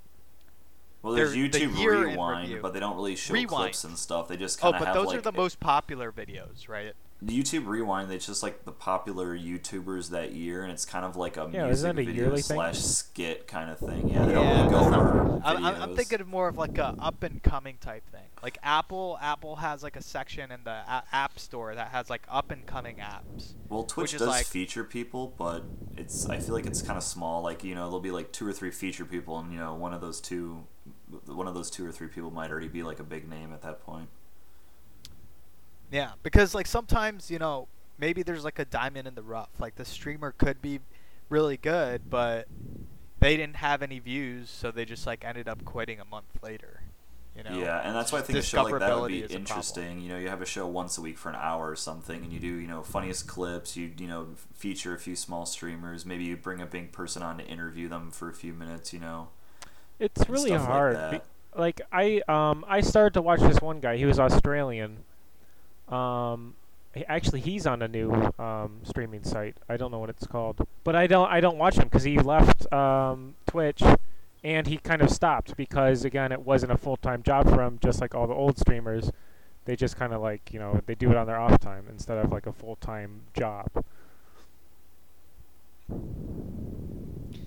[1.04, 1.76] well there's They're- the youtube
[2.16, 3.50] rewind but they don't really show Rewind.
[3.50, 6.12] clips and stuff they just kind of Oh, but those like are the most popular
[6.12, 6.94] videos, right?
[7.26, 11.36] Youtube rewind it's just like the popular youtubers that year and it's kind of like
[11.36, 12.56] a Yeah, music isn't that a video yearly thing?
[12.58, 15.82] slash skit kind of thing yeah they don't Yeah, really go that's not- I'm, I'm-
[15.82, 18.22] I'm thinking of more of like a up and coming type thing.
[18.44, 22.24] Like Apple, Apple has like a section in the a- App Store that has like
[22.30, 23.54] up and coming apps.
[23.70, 25.64] Well, Twitch does like- feature people, but
[25.96, 27.42] it's I feel like it's kind of small.
[27.44, 29.94] Like you know, there'll be like two or three feature people, and you know, one
[29.94, 30.66] of those two,
[31.26, 33.62] one of those two or three people might already be like a big name at
[33.62, 34.10] that point.
[35.92, 37.68] Yeah, because like sometimes you know
[37.98, 39.50] maybe there's like a diamond in the rough.
[39.60, 40.80] Like the streamer could be
[41.30, 42.48] really good, but
[43.20, 46.82] they didn't have any views, so they just like ended up quitting a month later.
[47.36, 47.60] You know?
[47.60, 49.42] yeah, and that's why I think a show like that would be is a problem.
[49.42, 50.02] interesting.
[50.02, 52.34] You know, you have a show once a week for an hour or something, and
[52.34, 53.78] you do you know funniest clips.
[53.78, 56.04] You you know feature a few small streamers.
[56.04, 58.92] Maybe you bring a big person on to interview them for a few minutes.
[58.92, 59.28] You know,
[60.00, 61.12] it's really stuff like hard.
[61.12, 61.20] be-
[61.56, 63.98] like I um I started to watch this one guy.
[63.98, 65.04] He was Australian.
[65.90, 66.56] Um,
[67.08, 69.58] actually he's on a new um streaming site.
[69.70, 72.18] I don't know what it's called, but I don't I don't watch him because he
[72.20, 73.84] left um Twitch,
[74.44, 77.80] and he kind of stopped because again it wasn't a full time job for him.
[77.82, 79.12] Just like all the old streamers,
[79.66, 82.18] they just kind of like you know they do it on their off time instead
[82.18, 83.68] of like a full time job.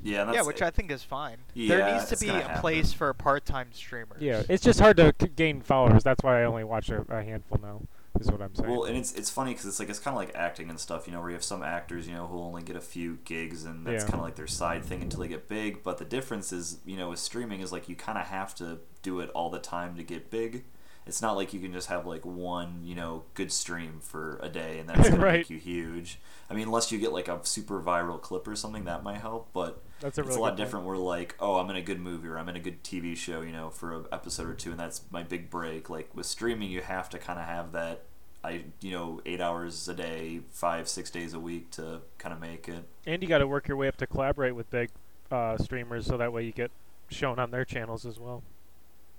[0.03, 1.39] yeah, that's yeah, which I think is fine.
[1.55, 2.61] Yeah, there needs to be a happen.
[2.61, 4.21] place for part-time streamers.
[4.21, 6.03] Yeah, it's just hard to c- gain followers.
[6.05, 7.83] That's why I only watch a, a handful now.
[8.21, 8.71] Is what I'm saying.
[8.71, 11.07] Well, and it's it's funny because it's like it's kind of like acting and stuff,
[11.07, 13.65] you know, where you have some actors, you know, who only get a few gigs
[13.65, 14.11] and that's Yeah.
[14.11, 15.83] kind of like their side thing until they get big.
[15.83, 18.81] But the difference is, you know, with streaming is like you kind of have to
[19.03, 20.65] do it all the time to get big.
[21.07, 24.51] It's not like you can just have like one, you know, good stream for a
[24.51, 25.39] day and that's gonna Right.
[25.39, 26.21] make you huge.
[26.51, 29.49] I mean, unless you get like a super viral clip or something, that might help.
[29.55, 30.57] But That's a it's a lot good point.
[30.59, 30.87] different.
[30.87, 33.41] Where like, oh, I'm in a good movie or I'm in a good TV show,
[33.41, 35.89] you know, for an episode or two, and that's my big break.
[35.89, 38.03] Like with streaming, you have to kind of have that.
[38.43, 42.41] I you know eight hours a day, five six days a week to kind of
[42.41, 42.85] make it.
[43.07, 44.91] And you got to work your way up to collaborate with big
[45.31, 46.71] uh, streamers, so that way you get
[47.09, 48.43] shown on their channels as well.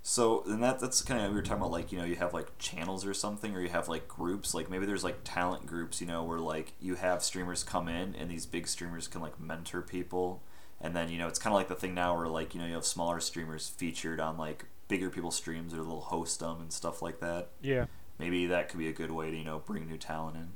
[0.02, 2.34] So and that that's kind of we were talking about like you know you have
[2.34, 6.00] like channels or something or you have like groups like maybe there's like talent groups
[6.00, 9.38] you know where like you have streamers come in and these big streamers can like
[9.38, 10.42] mentor people
[10.80, 12.66] and then you know it's kind of like the thing now where like you know
[12.66, 16.70] you have smaller streamers featured on like bigger people's streams or they'll host them and
[16.70, 17.48] stuff like that.
[17.62, 17.86] Yeah.
[18.22, 20.48] Maybe that could be a good way to you know bring new talent in.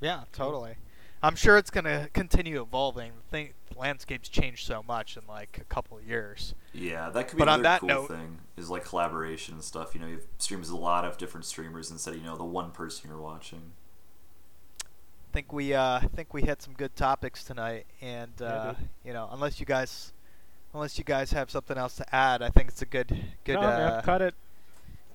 [0.00, 0.74] Yeah, totally.
[1.22, 3.12] I'm sure it's gonna continue evolving.
[3.16, 6.54] The thing, landscape's changed so much in like a couple of years.
[6.72, 9.94] Yeah, that could be But on that cool note- thing is like collaboration and stuff.
[9.94, 12.36] You know, you have streams with a lot of different streamers instead of you know
[12.36, 13.72] the one person you're watching.
[14.82, 18.88] I think we uh think we hit some good topics tonight, and uh, dude.
[19.04, 20.12] you know, unless you guys,
[20.72, 23.08] unless you guys have something else to add, I think it's a good
[23.44, 24.34] good no, man, uh, cut it,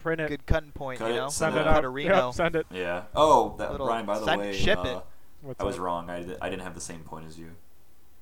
[0.03, 0.99] print it, good cutting point.
[0.99, 1.77] Cut you it, know, send send it out.
[1.77, 1.85] out.
[1.85, 2.27] A Reno.
[2.27, 2.67] Yep, send it.
[2.71, 3.03] Yeah.
[3.15, 4.05] Oh, that Little Brian.
[4.05, 4.97] By the send- way, ship uh, it.
[5.41, 5.81] What's I was up?
[5.81, 6.09] wrong.
[6.09, 7.51] I, di- I didn't have the same point as you.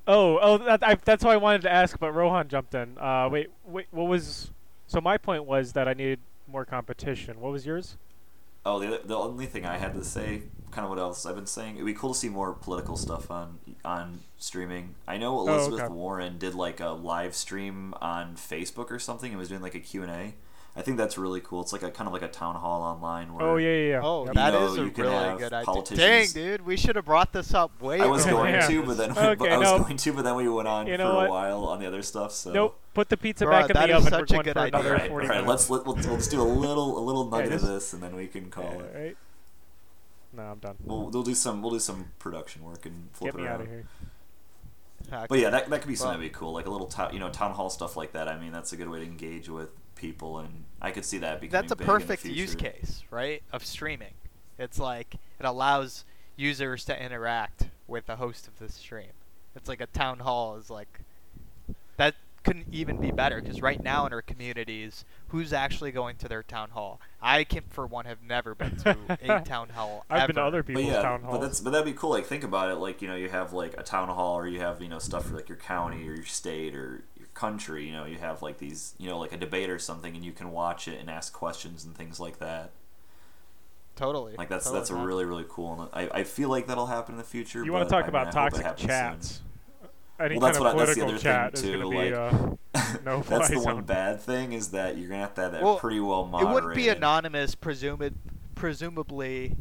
[0.07, 2.97] Oh, oh, that, I, that's why I wanted to ask, but Rohan jumped in.
[2.97, 4.49] Uh, wait, wait, what was?
[4.87, 7.39] So my point was that I needed more competition.
[7.39, 7.97] What was yours?
[8.65, 11.35] Oh, the other, the only thing I had to say, kind of what else I've
[11.35, 11.75] been saying.
[11.75, 14.95] It'd be cool to see more political stuff on on streaming.
[15.07, 15.93] I know Elizabeth Oh, okay.
[15.93, 19.79] Warren did like a live stream on Facebook or something and was doing like a
[19.79, 20.33] Q and A.
[20.73, 21.59] I think that's really cool.
[21.61, 23.33] It's like a kind of like a town hall online.
[23.33, 23.99] Where Oh yeah, yeah, yeah.
[24.01, 24.35] Oh, Yep.
[24.35, 25.83] that You is a you can really have good idea.
[25.97, 28.67] Dang, dude, we should have brought this up way I was going Yeah.
[28.67, 29.79] to, but then Okay, I was no.
[29.79, 31.29] going to, but then we went on You for know a what?
[31.29, 32.31] while on the other stuff.
[32.31, 32.79] So Nope.
[32.93, 34.11] Put the pizza Bruh, back in that the is oven.
[34.11, 34.75] such a We're going good for idea.
[34.79, 35.47] All another right, 40 all right.
[35.47, 38.15] Let's let, let's let's do a little a little Yeah, nugget of this, and then
[38.15, 38.95] we can call Yeah, it.
[39.05, 39.17] right?
[40.33, 40.75] No, I'm done.
[40.85, 43.55] We'll, we'll do some we'll do some production work and flip Get it me around.
[43.55, 43.85] out of here.
[45.27, 47.13] But yeah, that, that could be something Well- that'd be cool, like a little town,
[47.13, 48.29] you know, town hall stuff like that.
[48.29, 49.69] I mean, that's a good way to engage with
[50.01, 53.03] people, and I could see that becoming That's a big in the perfect use case,
[53.11, 53.43] right?
[53.53, 54.13] Of streaming.
[54.57, 56.03] It's like it allows
[56.35, 59.13] users to interact with the host of the stream.
[59.55, 61.01] It's like a town hall is like
[61.97, 66.27] that couldn't even be better because right now in our communities, who's actually going to
[66.27, 66.99] their town hall?
[67.21, 70.05] I can, for one, have never been to a town hall.
[70.09, 70.47] I've been to ever.
[70.47, 71.41] other But people's yeah, town but halls.
[71.41, 72.09] that's but that'd be cool.
[72.11, 72.75] Like think about it.
[72.75, 75.27] Like you know, you have like a town hall, or you have you know stuff
[75.27, 77.03] for like your county or your state or your
[77.41, 77.85] country.
[77.87, 80.31] You know, you have like these you know like a debate or something, and you
[80.31, 82.71] can watch it and ask questions and things like that.
[83.95, 84.35] Totally.
[84.37, 85.81] Like that's totally that's a really really cool.
[85.81, 87.63] And I, I feel like that'll happen in the future.
[87.63, 88.89] you want but, to talk I mean, about I toxic happens soon.
[88.89, 89.41] chats?
[90.19, 91.77] Any Well, that's kind of what I- that's the political other thing, chat is too,
[91.79, 92.33] going to be like-
[92.73, 95.63] uh, no That's the one bad thing is that you're gonna have to have that
[95.63, 96.51] Well, pretty well moderated.
[96.51, 98.15] It wouldn't be anonymous, presumed,
[98.55, 99.57] presumably,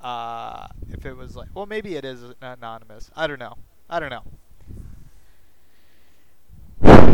[0.00, 1.48] uh, if it was like.
[1.54, 3.10] Well, maybe it is anonymous.
[3.14, 3.54] I don't know.
[3.90, 4.22] I don't know.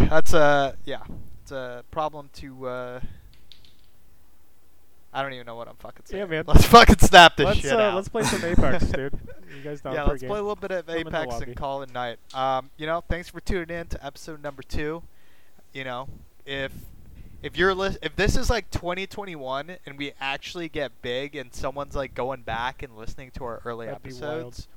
[0.10, 1.02] That's a yeah.
[1.42, 2.66] It's a problem to.
[2.66, 3.00] Uh,
[5.12, 6.20] I don't even know what I'm fucking saying.
[6.20, 6.44] Yeah, man.
[6.46, 7.94] Let's fucking snap this let's shit uh, out.
[7.94, 9.18] let's play some Apex, dude.
[9.54, 10.28] You guys down yeah, let's game?
[10.28, 12.18] play a little bit of the Apex and call it night.
[12.32, 15.02] Um, you know, thanks for tuning in to episode number two.
[15.72, 16.08] You know,
[16.46, 16.72] if
[17.42, 21.94] if you're lis- if this is like 2021 and we actually get big and someone's
[21.94, 24.68] like going back and listening to our early That'd episodes,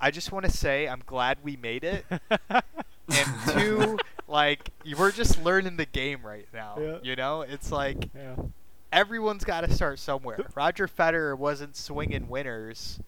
[0.00, 2.04] I just want to say I'm glad we made it.
[3.12, 3.98] and two,
[4.28, 6.76] like you- we're just learning the game right now.
[6.80, 6.98] Yeah.
[7.02, 8.36] You know, it's like yeah.
[8.92, 10.38] everyone's got to start somewhere.
[10.54, 13.00] Roger Federer wasn't swinging winners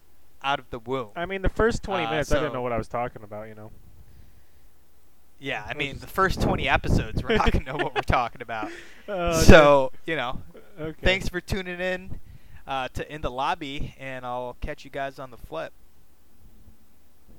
[0.43, 1.09] out of the womb.
[1.15, 3.47] I mean, the first 20 Uh, minutes, I didn't know what I was talking about.
[3.47, 3.71] You know.
[5.39, 8.71] Yeah, I mean, the first 20 episodes, we're not to know what we're talking about.
[9.09, 10.41] Uh, so, you know,
[10.79, 10.97] okay.
[11.03, 12.19] thanks for tuning in
[12.65, 15.73] uh, to In the Lobby, and I'll catch you guys on the flip.